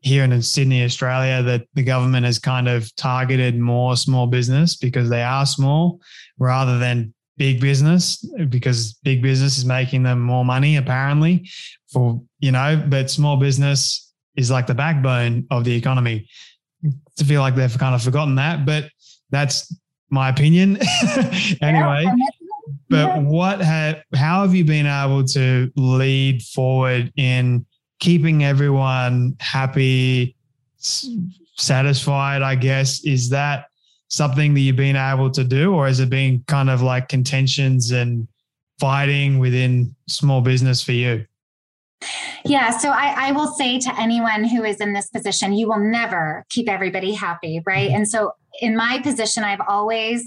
[0.00, 5.10] here in Sydney, Australia, that the government has kind of targeted more small business because
[5.10, 6.00] they are small
[6.38, 11.48] rather than big business because big business is making them more money apparently
[11.90, 16.28] for you know but small business is like the backbone of the economy.
[17.16, 18.90] To feel like they've kind of forgotten that but
[19.30, 19.74] that's
[20.10, 20.78] my opinion.
[21.62, 22.04] Anyway
[22.88, 27.64] but what have how have you been able to lead forward in
[27.98, 30.36] keeping everyone happy
[31.56, 33.04] satisfied i guess?
[33.04, 33.66] Is that
[34.08, 37.90] something that you've been able to do, or has it been kind of like contentions
[37.90, 38.26] and
[38.80, 41.24] fighting within small business for you?
[42.44, 45.80] Yeah, so I, I, will say to anyone who is in this position, you will
[45.80, 47.88] never keep everybody happy, right?
[47.88, 47.96] Mm-hmm.
[47.96, 50.24] And so in my position, I've always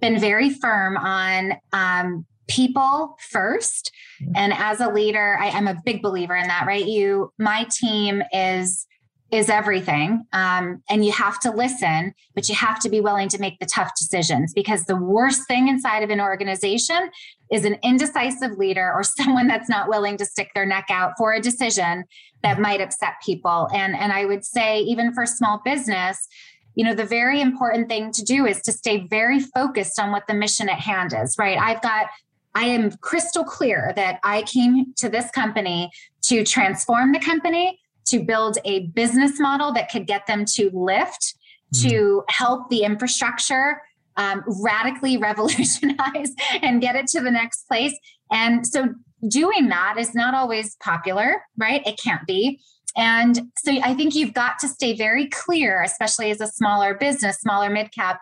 [0.00, 3.92] been very firm on um, people first.
[4.34, 6.84] And as a leader, I am a big believer in that, right?
[6.84, 8.86] You, my team is
[9.32, 10.26] is everything.
[10.34, 13.66] Um, and you have to listen, but you have to be willing to make the
[13.66, 17.10] tough decisions because the worst thing inside of an organization
[17.50, 21.32] is an indecisive leader or someone that's not willing to stick their neck out for
[21.32, 22.04] a decision
[22.42, 23.70] that might upset people.
[23.72, 26.28] And, and I would say, even for small business,
[26.74, 30.26] you know, the very important thing to do is to stay very focused on what
[30.26, 31.58] the mission at hand is, right?
[31.58, 32.08] I've got
[32.54, 35.90] I am crystal clear that I came to this company
[36.24, 41.34] to transform the company to build a business model that could get them to lift,
[41.74, 41.82] mm.
[41.82, 43.82] to help the infrastructure
[44.16, 47.96] um, radically revolutionize and get it to the next place.
[48.30, 48.94] And so
[49.28, 51.86] doing that is not always popular, right?
[51.86, 52.60] It can't be.
[52.96, 57.38] And so I think you've got to stay very clear, especially as a smaller business,
[57.38, 58.20] smaller mid cap,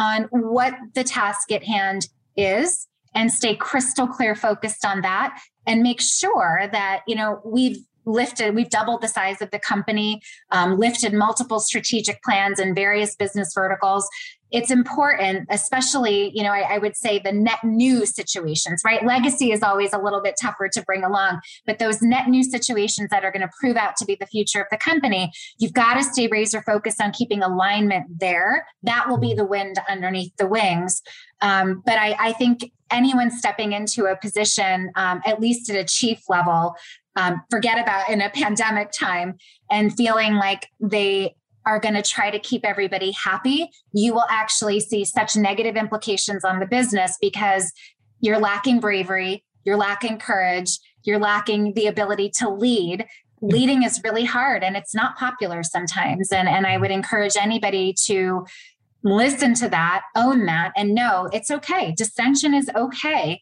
[0.00, 5.82] on what the task at hand is and stay crystal clear focused on that and
[5.82, 7.78] make sure that you know we've
[8.08, 13.14] lifted, we've doubled the size of the company, um, lifted multiple strategic plans in various
[13.14, 14.08] business verticals
[14.50, 19.04] it's important, especially, you know, I, I, would say the net new situations, right?
[19.04, 23.10] Legacy is always a little bit tougher to bring along, but those net new situations
[23.10, 25.94] that are going to prove out to be the future of the company, you've got
[25.94, 28.66] to stay razor focused on keeping alignment there.
[28.82, 31.02] That will be the wind underneath the wings.
[31.40, 35.84] Um, but I, I, think anyone stepping into a position, um, at least at a
[35.84, 36.74] chief level,
[37.18, 39.36] um, forget about in a pandemic time
[39.70, 41.34] and feeling like they
[41.66, 46.44] are going to try to keep everybody happy, you will actually see such negative implications
[46.44, 47.72] on the business because
[48.20, 53.04] you're lacking bravery, you're lacking courage, you're lacking the ability to lead.
[53.42, 56.32] Leading is really hard and it's not popular sometimes.
[56.32, 58.46] And, and I would encourage anybody to
[59.02, 61.94] listen to that, own that, and know it's okay.
[61.96, 63.40] Dissension is okay.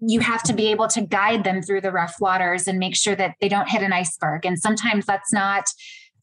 [0.00, 3.16] You have to be able to guide them through the rough waters and make sure
[3.16, 4.44] that they don't hit an iceberg.
[4.44, 5.64] And sometimes that's not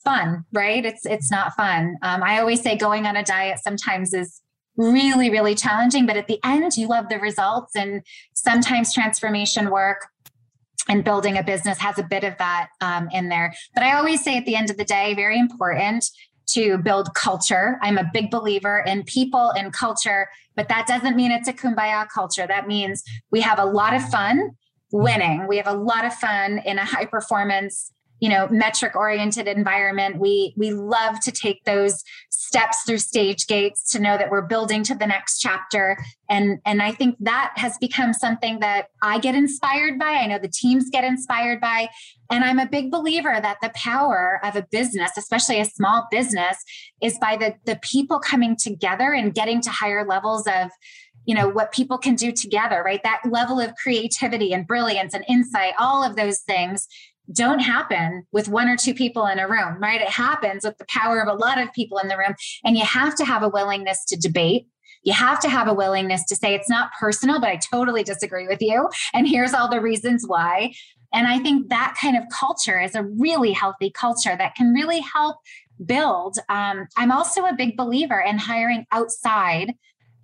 [0.03, 0.85] fun, right?
[0.85, 1.95] It's it's not fun.
[2.01, 4.41] Um, I always say going on a diet sometimes is
[4.75, 7.75] really really challenging, but at the end you love the results.
[7.75, 8.01] And
[8.33, 10.07] sometimes transformation work
[10.89, 13.53] and building a business has a bit of that um, in there.
[13.73, 16.05] But I always say at the end of the day, very important
[16.47, 17.77] to build culture.
[17.81, 22.07] I'm a big believer in people and culture, but that doesn't mean it's a kumbaya
[22.13, 22.45] culture.
[22.47, 24.51] That means we have a lot of fun
[24.91, 25.47] winning.
[25.47, 27.91] We have a lot of fun in a high performance
[28.23, 33.91] you know metric oriented environment we we love to take those steps through stage gates
[33.91, 35.97] to know that we're building to the next chapter
[36.29, 40.39] and and i think that has become something that i get inspired by i know
[40.39, 41.89] the teams get inspired by
[42.33, 46.57] and i'm a big believer that the power of a business especially a small business
[47.01, 50.71] is by the the people coming together and getting to higher levels of
[51.25, 55.23] you know what people can do together right that level of creativity and brilliance and
[55.29, 56.87] insight all of those things
[57.31, 60.01] don't happen with one or two people in a room, right?
[60.01, 62.35] It happens with the power of a lot of people in the room.
[62.65, 64.67] And you have to have a willingness to debate.
[65.03, 68.47] You have to have a willingness to say it's not personal, but I totally disagree
[68.47, 68.89] with you.
[69.13, 70.73] And here's all the reasons why.
[71.13, 74.99] And I think that kind of culture is a really healthy culture that can really
[74.99, 75.37] help
[75.85, 76.37] build.
[76.49, 79.73] Um, I'm also a big believer in hiring outside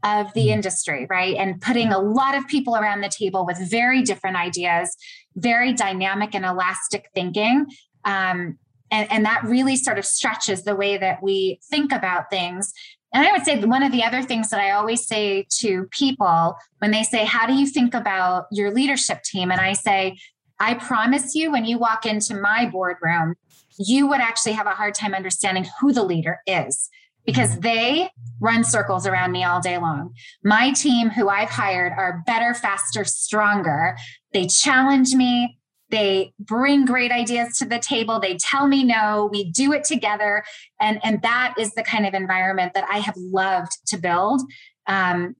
[0.04, 0.50] of the mm-hmm.
[0.50, 1.36] industry, right?
[1.36, 4.96] And putting a lot of people around the table with very different ideas,
[5.36, 7.66] very dynamic and elastic thinking.
[8.06, 8.58] Um,
[8.92, 12.74] and, and that really sort of stretches the way that we think about things.
[13.14, 16.56] And I would say one of the other things that I always say to people
[16.78, 19.52] when they say, How do you think about your leadership team?
[19.52, 20.18] And I say,
[20.60, 23.36] I promise you, when you walk into my boardroom,
[23.78, 26.90] you would actually have a hard time understanding who the leader is
[27.26, 27.62] because mm-hmm.
[27.62, 30.14] they run circles around me all day long.
[30.44, 33.96] My team, who I've hired, are better, faster, stronger.
[34.34, 35.58] They challenge me.
[35.90, 38.20] They bring great ideas to the table.
[38.20, 39.30] They tell me no.
[39.32, 40.44] We do it together,
[40.80, 44.42] and and that is the kind of environment that I have loved to build.
[44.86, 45.36] Um,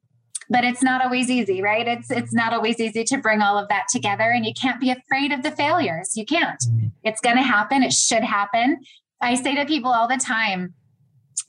[0.50, 1.88] but it's not always easy, right?
[1.88, 4.90] It's it's not always easy to bring all of that together, and you can't be
[4.90, 6.18] afraid of the failures.
[6.18, 6.60] You can't.
[6.60, 6.88] Mm-hmm.
[7.04, 7.84] It's going to happen.
[7.84, 8.80] It should happen.
[9.22, 10.74] I say to people all the time,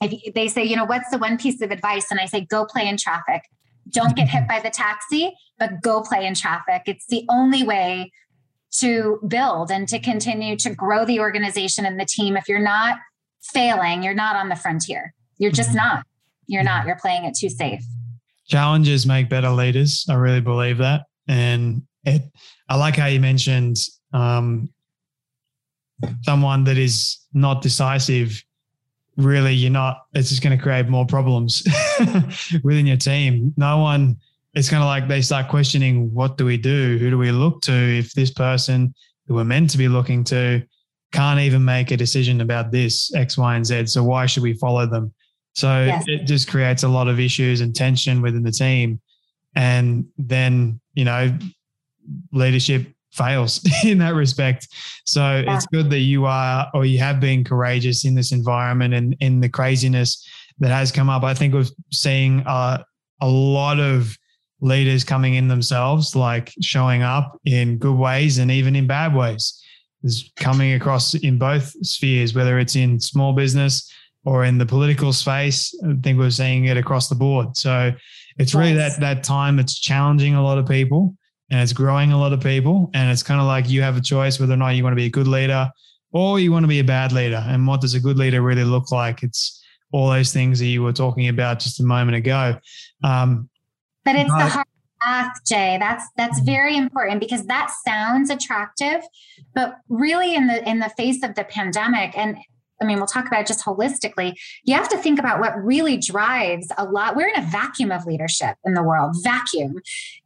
[0.01, 2.11] if they say, you know, what's the one piece of advice?
[2.11, 3.43] And I say, go play in traffic.
[3.89, 6.83] Don't get hit by the taxi, but go play in traffic.
[6.85, 8.11] It's the only way
[8.77, 12.37] to build and to continue to grow the organization and the team.
[12.37, 12.99] If you're not
[13.41, 15.13] failing, you're not on the frontier.
[15.37, 15.77] You're just mm-hmm.
[15.77, 16.05] not.
[16.47, 16.85] You're not.
[16.85, 17.83] You're playing it too safe.
[18.51, 20.05] Challenges make better leaders.
[20.09, 21.03] I really believe that.
[21.29, 22.21] And it,
[22.67, 23.77] I like how you mentioned
[24.11, 24.69] um,
[26.23, 28.43] someone that is not decisive.
[29.15, 31.63] Really you're not it's just going to create more problems
[32.63, 33.53] within your team.
[33.55, 34.17] No one
[34.53, 36.97] it's kind of like they start questioning what do we do?
[36.97, 38.93] Who do we look to if this person
[39.27, 40.61] who we're meant to be looking to
[41.13, 43.85] can't even make a decision about this x y and z?
[43.85, 45.13] So why should we follow them
[45.53, 46.03] so yes.
[46.07, 48.99] it just creates a lot of issues and tension within the team
[49.55, 51.37] and then you know
[52.31, 54.67] leadership fails in that respect.
[55.05, 55.55] So yeah.
[55.55, 59.39] it's good that you are or you have been courageous in this environment and in
[59.39, 60.25] the craziness
[60.59, 61.23] that has come up.
[61.23, 62.83] I think we're seeing uh,
[63.21, 64.17] a lot of
[64.61, 69.57] leaders coming in themselves, like showing up in good ways and even in bad ways.
[70.03, 73.93] Is coming across in both spheres, whether it's in small business
[74.23, 75.75] or in the political space.
[75.83, 77.57] I think we're seeing it across the board.
[77.57, 77.91] So
[78.37, 79.59] it's really that that time.
[79.59, 81.15] It's challenging a lot of people
[81.49, 82.89] and it's growing a lot of people.
[82.93, 84.97] And it's kind of like you have a choice whether or not you want to
[84.97, 85.69] be a good leader
[86.11, 87.43] or you want to be a bad leader.
[87.47, 89.23] And what does a good leader really look like?
[89.23, 92.57] It's all those things that you were talking about just a moment ago.
[93.03, 93.49] Um,
[94.05, 94.67] but it's but, the hard
[95.01, 95.77] path, Jay.
[95.79, 96.45] That's that's mm-hmm.
[96.45, 99.01] very important because that sounds attractive,
[99.53, 102.37] but really in the in the face of the pandemic and
[102.81, 104.33] I mean, we'll talk about it just holistically.
[104.63, 107.15] You have to think about what really drives a lot.
[107.15, 109.75] We're in a vacuum of leadership in the world, vacuum.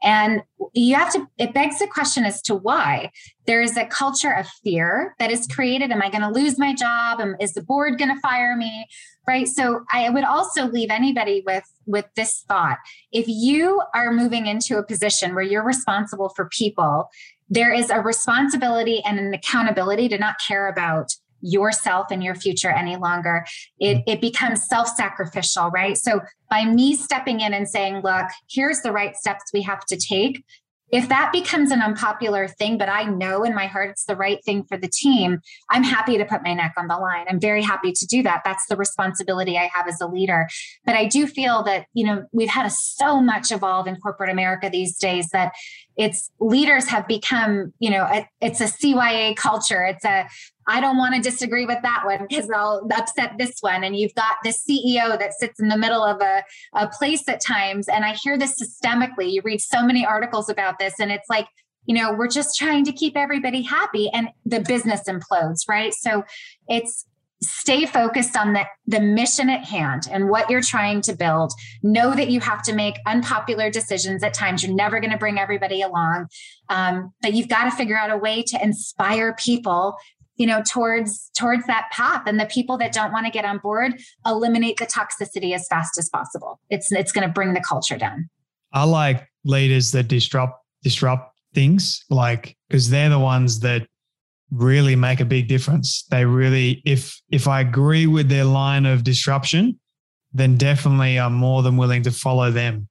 [0.01, 0.41] And
[0.73, 3.11] you have to, it begs the question as to why.
[3.45, 5.91] There is a culture of fear that is created.
[5.91, 7.19] Am I going to lose my job?
[7.39, 8.87] Is the board going to fire me?
[9.27, 9.47] Right.
[9.47, 12.77] So I would also leave anybody with with this thought.
[13.11, 17.09] If you are moving into a position where you're responsible for people,
[17.49, 21.11] there is a responsibility and an accountability to not care about
[21.45, 23.45] yourself and your future any longer.
[23.79, 24.09] It, mm-hmm.
[24.09, 25.97] it becomes self sacrificial, right?
[25.97, 29.97] So by me stepping in and saying, look, here's the right steps we have to
[29.97, 30.43] take.
[30.91, 34.43] If that becomes an unpopular thing, but I know in my heart it's the right
[34.45, 35.39] thing for the team,
[35.71, 37.25] I'm happy to put my neck on the line.
[37.27, 38.43] I'm very happy to do that.
[38.45, 40.47] That's the responsibility I have as a leader.
[40.85, 44.29] But I do feel that, you know, we've had a, so much evolve in corporate
[44.29, 45.53] America these days that
[45.97, 49.83] it's leaders have become, you know, a, it's a CYA culture.
[49.83, 50.29] It's a
[50.67, 53.83] I don't want to disagree with that one because I'll upset this one.
[53.83, 56.43] And you've got this CEO that sits in the middle of a,
[56.73, 57.87] a place at times.
[57.87, 59.31] And I hear this systemically.
[59.31, 61.47] You read so many articles about this, and it's like,
[61.85, 65.93] you know, we're just trying to keep everybody happy and the business implodes, right?
[65.93, 66.23] So
[66.67, 67.05] it's
[67.41, 71.51] stay focused on the, the mission at hand and what you're trying to build.
[71.83, 74.63] Know that you have to make unpopular decisions at times.
[74.63, 76.27] You're never going to bring everybody along,
[76.69, 79.95] um, but you've got to figure out a way to inspire people
[80.37, 82.23] you know towards towards that path.
[82.25, 83.93] And the people that don't want to get on board
[84.25, 86.59] eliminate the toxicity as fast as possible.
[86.69, 88.29] It's it's going to bring the culture down.
[88.73, 93.87] I like leaders that disrupt disrupt things like because they're the ones that
[94.51, 96.03] really make a big difference.
[96.09, 99.79] They really if if i agree with their line of disruption
[100.33, 102.87] then definitely i'm more than willing to follow them.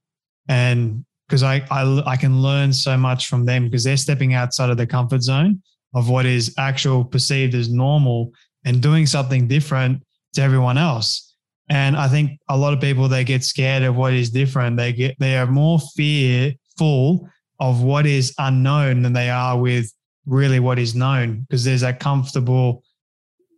[0.47, 4.69] And because I, I i can learn so much from them because they're stepping outside
[4.69, 5.61] of their comfort zone
[5.95, 8.31] of what is actual perceived as normal
[8.65, 11.35] and doing something different to everyone else.
[11.69, 14.77] And I think a lot of people they get scared of what is different.
[14.77, 17.27] They get they are more fearful
[17.59, 19.91] of what is unknown than they are with
[20.27, 22.83] really what is known because there's that comfortable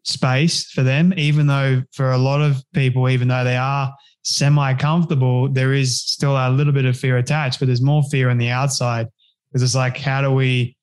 [0.04, 1.14] space for them.
[1.18, 6.00] Even though for a lot of people, even though they are semi comfortable, there is
[6.00, 9.08] still a little bit of fear attached, but there's more fear on the outside
[9.52, 10.77] because it's like, how do we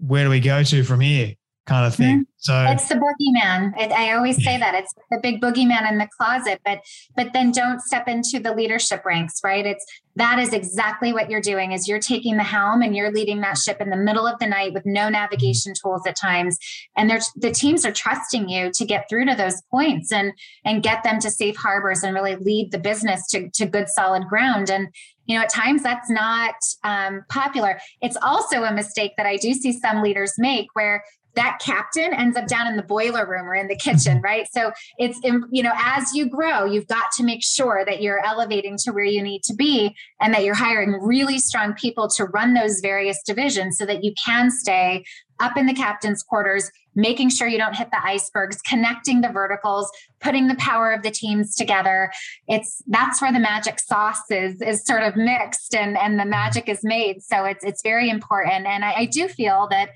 [0.00, 1.34] where do we go to from here
[1.68, 2.20] kind of thing.
[2.20, 2.22] Mm-hmm.
[2.38, 3.78] So it's the boogeyman.
[3.78, 6.80] It, I always say that it's the big boogeyman in the closet, but
[7.14, 9.66] but then don't step into the leadership ranks, right?
[9.66, 9.84] It's
[10.16, 13.56] that is exactly what you're doing is you're taking the helm and you're leading that
[13.56, 16.58] ship in the middle of the night with no navigation tools at times
[16.96, 20.32] and there's the teams are trusting you to get through to those points and
[20.64, 24.26] and get them to safe harbors and really lead the business to, to good solid
[24.26, 24.88] ground and
[25.28, 27.78] you know at times that's not um, popular.
[28.02, 31.04] It's also a mistake that i do see some leaders make where
[31.38, 34.24] that captain ends up down in the boiler room or in the kitchen mm-hmm.
[34.24, 34.46] right?
[34.52, 38.76] So it's you know as you grow you've got to make sure that you're elevating
[38.84, 42.54] to where you need to be and that you're hiring really strong people to run
[42.54, 45.04] those various divisions so that you can stay
[45.40, 49.88] up in the captain's quarters making sure you don't hit the icebergs connecting the verticals
[50.20, 52.10] putting the power of the teams together.
[52.48, 56.68] It's that's where the magic sauce is is sort of mixed and and the magic
[56.68, 57.22] is made.
[57.22, 58.66] So it's it's very important.
[58.66, 59.90] And i, I do feel that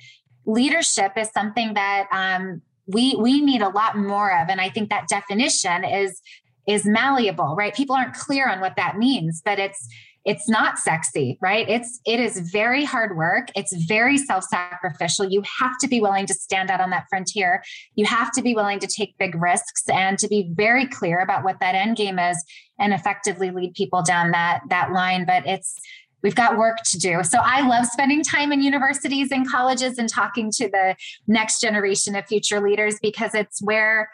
[0.46, 4.48] leadership is something that um, we we need a lot more of.
[4.48, 6.20] And i think that definition is
[6.66, 7.74] is malleable right?
[7.74, 9.88] People aren't clear on what that means but it's
[10.24, 11.68] it's not sexy right?
[11.68, 13.48] It's it is very hard work.
[13.56, 15.28] It's very self-sacrificial.
[15.28, 17.62] You have to be willing to stand out on that frontier.
[17.96, 21.42] You have to be willing to take big risks and to be very clear about
[21.42, 22.42] what that end game is
[22.78, 25.24] and effectively lead people down that that line.
[25.26, 25.74] But it's
[26.22, 27.22] we've got work to do.
[27.22, 30.96] So I love spending time in universities and colleges and talking to the
[31.26, 34.10] next generation of future leaders because it's where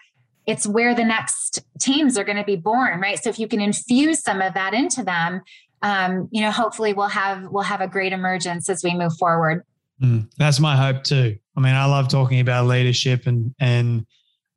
[0.47, 3.23] it's where the next teams are going to be born, right?
[3.23, 5.43] So if you can infuse some of that into them,
[5.83, 9.63] um, you know, hopefully we'll have we'll have a great emergence as we move forward.
[10.03, 11.37] Mm, that's my hope too.
[11.57, 14.07] I mean, I love talking about leadership and and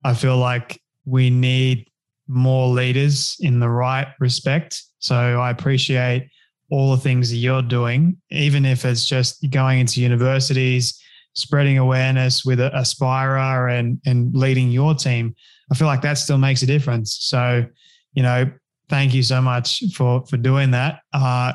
[0.04, 1.88] I feel like we need
[2.28, 4.82] more leaders in the right respect.
[5.00, 6.30] So I appreciate
[6.72, 11.00] all the things that you're doing, even if it's just going into universities,
[11.34, 15.36] spreading awareness with Aspira and and leading your team,
[15.72, 17.18] I feel like that still makes a difference.
[17.22, 17.66] So,
[18.14, 18.50] you know,
[18.90, 21.02] thank you so much for for doing that.
[21.14, 21.54] Uh,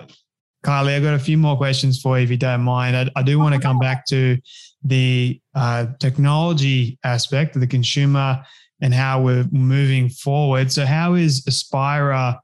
[0.64, 2.96] Kaile, I've got a few more questions for you if you don't mind.
[2.96, 4.36] I, I do want to come back to
[4.82, 8.42] the uh, technology aspect of the consumer
[8.82, 10.70] and how we're moving forward.
[10.70, 12.38] So, how is Aspira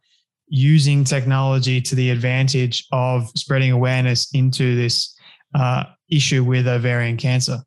[0.54, 5.16] using technology to the advantage of spreading awareness into this
[5.54, 7.58] uh, issue with ovarian cancer?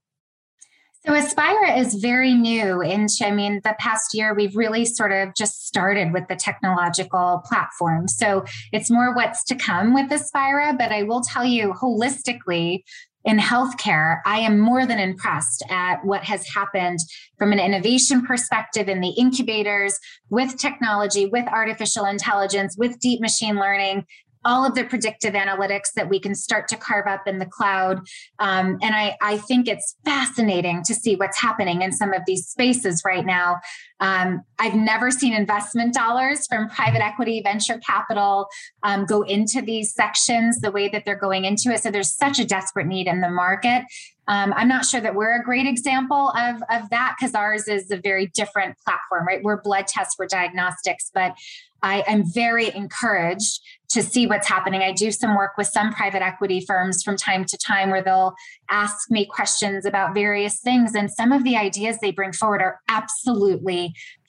[1.03, 5.35] So Aspira is very new into, I mean, the past year, we've really sort of
[5.35, 8.07] just started with the technological platform.
[8.07, 12.83] So it's more what's to come with Aspira, but I will tell you holistically,
[13.25, 16.99] in healthcare, I am more than impressed at what has happened
[17.37, 19.99] from an innovation perspective in the incubators
[20.29, 24.05] with technology, with artificial intelligence, with deep machine learning,
[24.45, 27.97] all of the predictive analytics that we can start to carve up in the cloud.
[28.37, 32.45] Um, and I, I think it's fascinating to see what's happening in some of these
[32.45, 33.57] spaces right now.
[33.99, 38.47] Um, I've never seen investment dollars from private equity, venture capital
[38.83, 41.81] um, go into these sections the way that they're going into it.
[41.81, 43.85] So there's such a desperate need in the market.
[44.27, 47.91] Um, I'm not sure that we're a great example of, of that because ours is
[47.91, 49.43] a very different platform, right?
[49.43, 51.35] We're blood tests, we're diagnostics, but
[51.83, 54.81] I am very encouraged to see what's happening.
[54.81, 58.33] I do some work with some private equity firms from time to time where they'll
[58.71, 60.95] ask me questions about various things.
[60.95, 63.84] And some of the ideas they bring forward are absolutely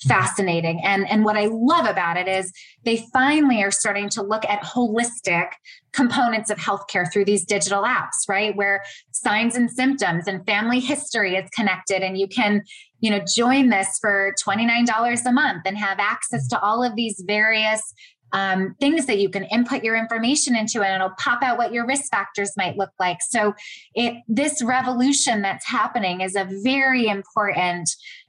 [0.07, 0.81] fascinating.
[0.85, 2.53] And, and what I love about it is
[2.85, 5.49] they finally are starting to look at holistic
[5.93, 8.55] components of healthcare through these digital apps, right?
[8.57, 8.83] Where
[9.13, 12.63] signs and symptoms and family history is connected and you can
[13.01, 17.23] you know join this for $29 a month and have access to all of these
[17.27, 17.95] various
[18.33, 21.87] um, things that you can input your information into and it'll pop out what your
[21.87, 23.55] risk factors might look like so
[23.95, 27.89] it this revolution that's happening is a very important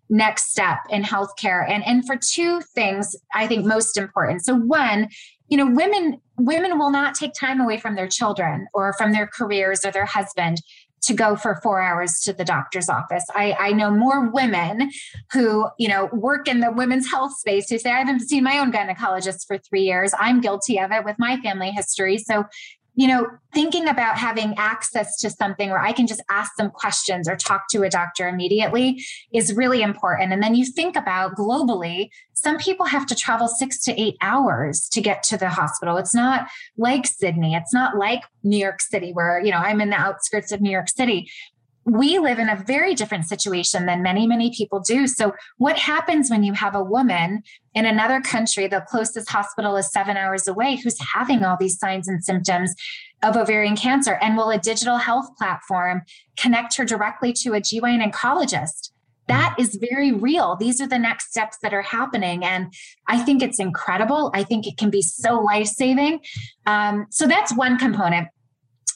[0.09, 5.07] next step in healthcare and and for two things i think most important so one
[5.49, 9.27] you know women women will not take time away from their children or from their
[9.27, 10.61] careers or their husband
[11.01, 13.23] to go for four hours to the doctor's office.
[13.33, 14.89] I, I know more women
[15.31, 18.57] who, you know, work in the women's health space who say, I haven't seen my
[18.57, 20.13] own gynecologist for three years.
[20.19, 22.17] I'm guilty of it with my family history.
[22.17, 22.45] So
[22.97, 27.29] you know, thinking about having access to something where I can just ask some questions
[27.29, 30.33] or talk to a doctor immediately is really important.
[30.33, 34.89] And then you think about globally, some people have to travel six to eight hours
[34.89, 35.97] to get to the hospital.
[35.97, 39.91] It's not like Sydney, it's not like New York City, where, you know, I'm in
[39.91, 41.29] the outskirts of New York City
[41.87, 45.07] we live in a very different situation than many, many people do.
[45.07, 49.89] So, what happens when you have a woman in another country, the closest hospital is
[49.89, 52.75] seven hours away, who's having all these signs and symptoms
[53.23, 54.15] of ovarian cancer?
[54.21, 56.01] And will a digital health platform
[56.35, 58.91] connect her directly to a GYN oncologist?
[59.29, 60.57] That is very real.
[60.57, 62.43] These are the next steps that are happening.
[62.43, 62.73] And
[63.07, 64.31] I think it's incredible.
[64.33, 66.19] I think it can be so life saving.
[66.65, 68.27] Um, so, that's one component.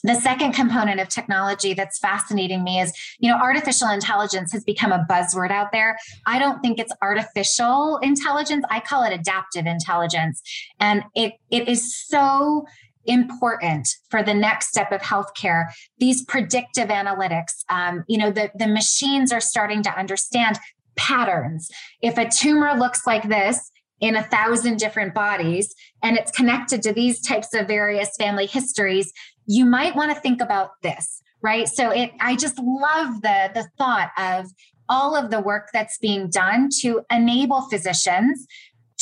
[0.02, 4.92] The second component of technology that's fascinating me is, you know, artificial intelligence has become
[4.92, 5.98] a buzzword out there.
[6.26, 8.64] I don't think it's artificial intelligence.
[8.70, 10.42] I call it adaptive intelligence.
[10.80, 12.64] And it it is so
[13.04, 15.64] important for the next step of healthcare
[15.98, 20.56] these predictive analytics um, you know the, the machines are starting to understand
[20.94, 21.68] patterns
[22.00, 26.92] if a tumor looks like this in a thousand different bodies and it's connected to
[26.92, 29.12] these types of various family histories
[29.46, 31.68] you might want to think about this, right?
[31.68, 34.46] So it I just love the the thought of
[34.88, 38.46] all of the work that's being done to enable physicians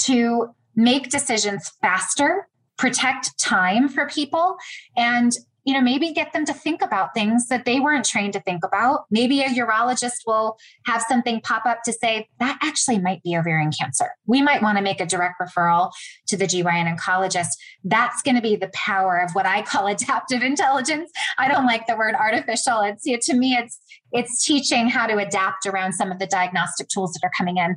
[0.03, 4.57] to make decisions faster, protect time for people
[4.97, 5.33] and
[5.65, 8.65] you know, maybe get them to think about things that they weren't trained to think
[8.65, 9.05] about.
[9.11, 10.57] Maybe a urologist will
[10.87, 14.11] have something pop up to say, that actually might be ovarian cancer.
[14.27, 15.93] We might want to make a direct referral
[16.29, 17.51] to the GYN oncologist.
[17.85, 21.11] That's going to be the power of what I call adaptive intelligence.
[21.39, 22.81] I don't like the word artificial.
[22.83, 23.81] It's you know, to me, it's
[24.13, 27.77] it's teaching how to adapt around some of the diagnostic tools that are coming in.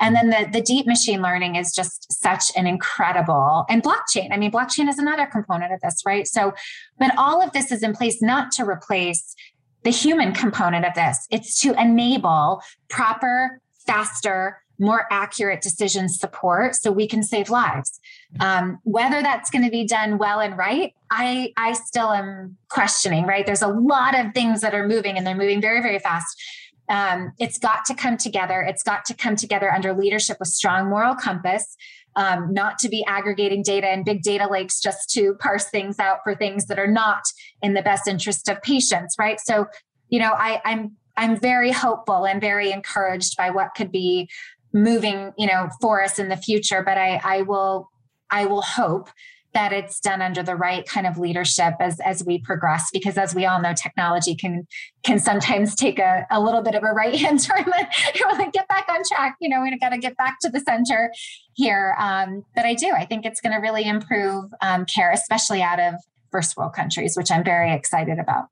[0.00, 4.28] And then the, the deep machine learning is just such an incredible and blockchain.
[4.32, 6.26] I mean, blockchain is another component of this, right?
[6.26, 6.54] So,
[6.98, 9.34] but all of this is in place not to replace
[9.82, 16.90] the human component of this, it's to enable proper, faster, more accurate decision support so
[16.90, 18.00] we can save lives.
[18.40, 23.26] Um, whether that's going to be done well and right, I I still am questioning.
[23.26, 26.42] Right, there's a lot of things that are moving, and they're moving very very fast.
[26.88, 28.60] Um, it's got to come together.
[28.60, 31.76] It's got to come together under leadership with strong moral compass.
[32.16, 36.18] Um, not to be aggregating data and big data lakes just to parse things out
[36.22, 37.24] for things that are not
[37.60, 39.40] in the best interest of patients, right?
[39.40, 39.66] So,
[40.10, 44.28] you know, I, I'm I'm very hopeful and very encouraged by what could be
[44.72, 46.82] moving, you know, for us in the future.
[46.82, 47.88] But I, I will,
[48.34, 49.10] I will hope
[49.52, 53.34] that it's done under the right kind of leadership as as we progress because as
[53.34, 54.66] we all know technology can
[55.04, 58.86] can sometimes take a, a little bit of a right hand turn like get back
[58.90, 61.12] on track you know we got to get back to the center
[61.54, 61.94] here.
[62.00, 65.80] Um, but i do i think it's going to really improve um, care especially out
[65.80, 65.94] of
[66.32, 68.46] first world countries which i'm very excited about.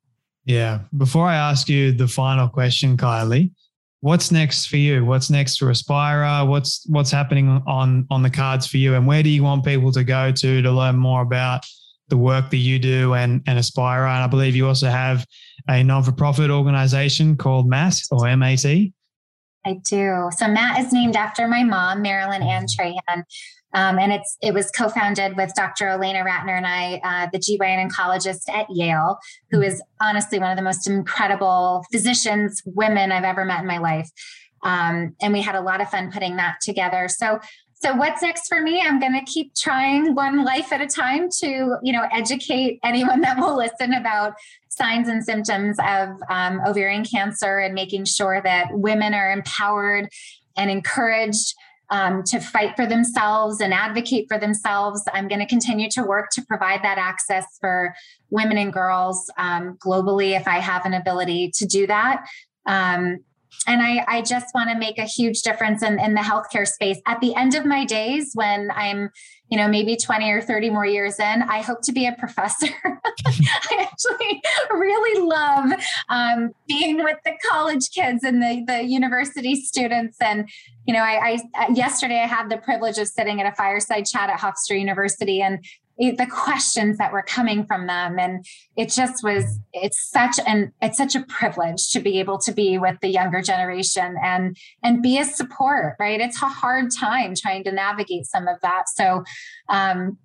[0.45, 0.81] Yeah.
[0.97, 3.51] Before i ask you the final question kaile
[4.03, 5.05] what's next for you?
[5.05, 6.47] What's next for Aspira?
[6.47, 8.95] What's what's happening on on the cards for you?
[8.95, 11.65] And where do you want people to go to to learn more about
[12.09, 14.09] the work that you do and and Aspira?
[14.15, 15.25] And I believe you also have
[15.69, 18.65] a non-for-profit organization called MAT or MAT.
[19.65, 20.29] I do.
[20.37, 23.25] So MAT is named after my mom, Marilyn Ann Trahan.
[23.75, 25.89] Um, and it's it was co-founded with Dr.
[25.89, 29.19] Elena Ratner and I, uh, the GYN oncologist at Yale,
[29.51, 33.79] who is honestly one of the most incredible physicians, women I've ever met in my
[33.79, 34.11] life.
[34.63, 37.09] Um, and we had a lot of fun putting that together.
[37.09, 37.41] So
[37.83, 38.81] so what's next for me?
[38.81, 43.21] I'm going to keep trying one life at a time to, you know, educate anyone
[43.23, 44.35] that will listen about
[44.69, 50.09] signs and symptoms of um, ovarian cancer and making sure that women are empowered
[50.57, 51.55] and encouraged
[51.91, 55.03] um, to fight for themselves and advocate for themselves.
[55.13, 57.95] I'm going to continue to work to provide that access for
[58.31, 62.25] women and girls um, globally if I have an ability to do that.
[62.65, 63.25] Um,
[63.67, 66.99] and I, I just want to make a huge difference in, in the healthcare space.
[67.07, 69.11] At the end of my days, when I'm,
[69.49, 72.69] you know, maybe 20 or 30 more years in, I hope to be a professor.
[73.27, 75.73] I actually really love
[76.09, 80.17] um, being with the college kids and the, the university students.
[80.21, 80.49] And,
[80.87, 84.31] you know, I, I yesterday I had the privilege of sitting at a fireside chat
[84.31, 85.65] at Hofstra University and
[85.99, 88.19] the questions that were coming from them.
[88.19, 88.45] And
[88.77, 92.79] it just was it's such an it's such a privilege to be able to be
[92.79, 96.21] with the younger generation and and be a support right?
[96.21, 98.89] It's a hard time trying to navigate some of that.
[98.89, 99.25] So
[99.69, 100.19] um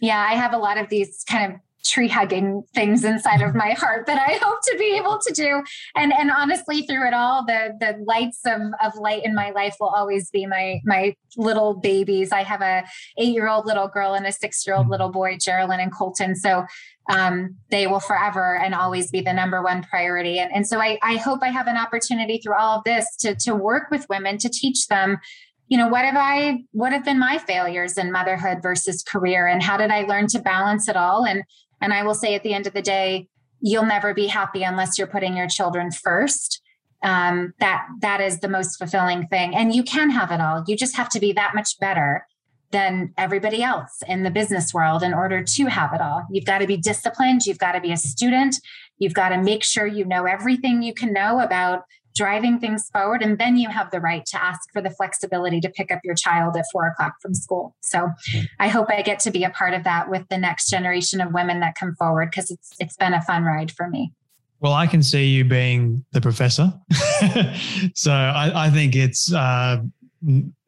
[0.00, 3.70] yeah i have a lot of these kind of tree hugging things inside of my
[3.70, 5.62] heart that I hope to be able to do.
[5.96, 9.76] And and honestly, through it all, the the lights of of light in my life
[9.80, 12.32] will always be my my little babies.
[12.32, 12.84] I have a
[13.16, 14.90] eight year old little girl and a six year old mm.
[14.90, 16.34] little boy, Geraldine and Colton.
[16.34, 16.64] So
[17.10, 20.38] um, they will forever and always be the number one priority.
[20.38, 23.34] And, and so I, I hope I have an opportunity through all of this to,
[23.36, 25.18] to work with women to teach them
[25.68, 29.62] you know what have i what have been my failures in motherhood versus career and
[29.62, 31.42] how did i learn to balance it all and
[31.80, 33.28] and I will say at the end of the day,
[33.60, 36.62] you'll never be happy unless you're putting your children first.
[37.02, 39.54] Um, that that is the most fulfilling thing.
[39.54, 40.64] And you can have it all.
[40.66, 42.26] You just have to be that much better
[42.70, 46.26] than everybody else in the business world in order to have it all.
[46.30, 47.46] You've got to be disciplined.
[47.46, 48.56] You've got to be a student.
[48.98, 51.84] You've got to make sure you know everything you can know about
[52.18, 53.22] driving things forward.
[53.22, 56.16] And then you have the right to ask for the flexibility to pick up your
[56.16, 57.76] child at four o'clock from school.
[57.80, 58.10] So
[58.58, 61.32] I hope I get to be a part of that with the next generation of
[61.32, 64.12] women that come forward because it's it's been a fun ride for me.
[64.60, 66.72] Well, I can see you being the professor.
[67.94, 69.80] so I, I, think it's uh,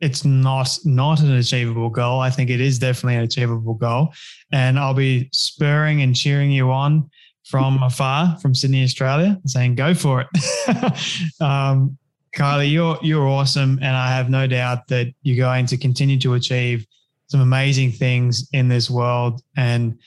[0.01, 2.21] it's not not an achievable goal.
[2.21, 4.13] I think it is definitely an achievable goal,
[4.53, 7.11] and I'll be spurring and cheering you on
[7.51, 10.29] from afar from Sydney, Australia, saying, go for it.
[11.41, 11.99] um,
[12.35, 13.79] Kaile, you're, you're awesome.
[13.83, 16.87] And I have no doubt that you're going to continue to achieve
[17.27, 19.99] some amazing things in this world and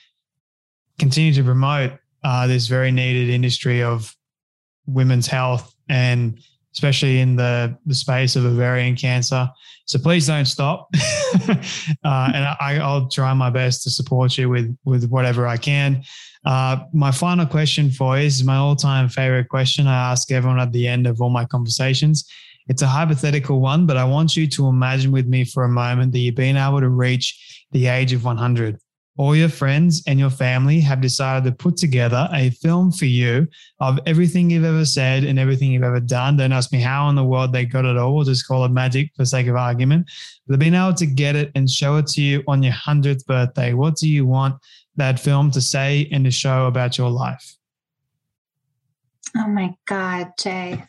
[0.98, 1.92] continue to promote
[2.22, 4.16] uh, this very needed industry of
[4.86, 6.38] women's health and
[6.72, 9.48] especially in the, the space of ovarian cancer.
[9.84, 10.88] So please don't stop.
[11.48, 11.54] uh,
[12.02, 16.02] and I, I'll try my best to support you with, with whatever I can.
[16.44, 20.60] Uh, my final question for you is my all time favorite question I ask everyone
[20.60, 22.28] at the end of all my conversations.
[22.68, 26.12] It's a hypothetical one, but I want you to imagine with me for a moment
[26.12, 28.78] that you've been able to reach the age of 100.
[29.16, 33.46] All your friends and your family have decided to put together a film for you
[33.78, 36.36] of everything you've ever said and everything you've ever done.
[36.36, 38.16] Don't ask me how in the world they got it all.
[38.16, 40.10] We'll just call it magic for sake of argument.
[40.48, 43.72] They've been able to get it and show it to you on your 100th birthday.
[43.72, 44.56] What do you want
[44.96, 47.56] that film to say and to show about your life?
[49.36, 50.84] Oh my God, Jay.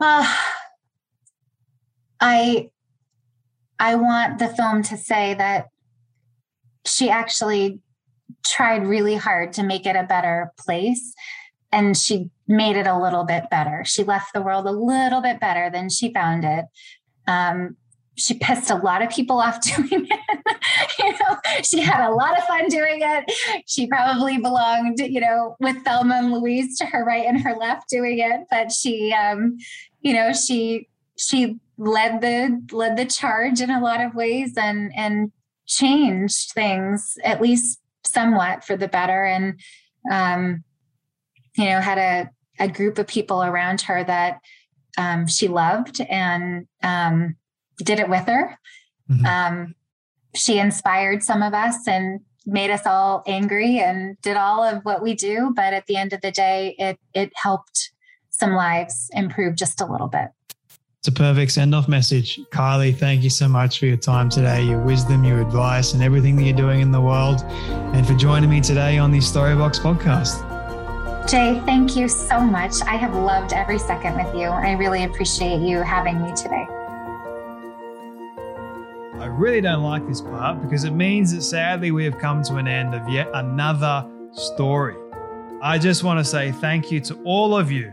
[0.00, 0.36] Uh,
[2.20, 2.70] I
[3.78, 5.66] I want the film to say that
[6.84, 7.80] she actually
[8.44, 11.14] tried really hard to make it a better place
[11.72, 13.82] and she made it a little bit better.
[13.84, 16.66] She left the world a little bit better than she found it.
[17.26, 17.76] Um,
[18.16, 20.20] she pissed a lot of people off doing it.
[20.98, 23.64] you know, she had a lot of fun doing it.
[23.66, 27.88] She probably belonged, you know, with Thelma and Louise to her right and her left
[27.88, 28.42] doing it.
[28.50, 29.58] But she, um,
[30.00, 34.92] you know, she she led the led the charge in a lot of ways, and
[34.94, 35.32] and
[35.66, 39.24] changed things at least somewhat for the better.
[39.24, 39.60] And,
[40.10, 40.64] um,
[41.56, 44.40] you know, had a, a group of people around her that
[44.96, 47.36] um, she loved and um,
[47.78, 48.58] did it with her.
[49.10, 49.26] Mm-hmm.
[49.26, 49.74] Um,
[50.34, 55.02] she inspired some of us and made us all angry and did all of what
[55.02, 55.52] we do.
[55.54, 57.90] But at the end of the day, it it helped
[58.30, 60.28] some lives improve just a little bit.
[61.04, 62.40] It's a perfect send off message.
[62.48, 66.34] Kaile, thank you so much for your time today, your wisdom, your advice, and everything
[66.36, 67.42] that you're doing in the world,
[67.92, 70.40] and for joining me today on the Storybox podcast.
[71.28, 72.76] Jay, thank you so much.
[72.86, 74.48] I have loved every second with you.
[74.48, 76.66] I really appreciate you having me today.
[79.20, 82.56] I really don't like this part because it means that sadly we have come to
[82.56, 84.96] an end of yet another story.
[85.60, 87.92] I just want to say thank you to all of you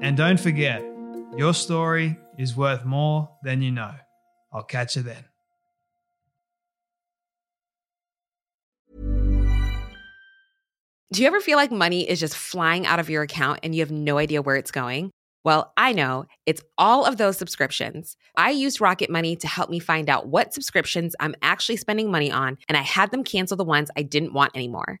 [0.00, 0.82] and don't forget,
[1.36, 3.94] your story is worth more than you know.
[4.52, 5.24] I'll catch you then.
[11.10, 13.80] Do you ever feel like money is just flying out of your account and you
[13.80, 15.10] have no idea where it's going?
[15.42, 18.16] Well, I know it's all of those subscriptions.
[18.36, 22.30] I used Rocket Money to help me find out what subscriptions I'm actually spending money
[22.30, 25.00] on, and I had them cancel the ones I didn't want anymore.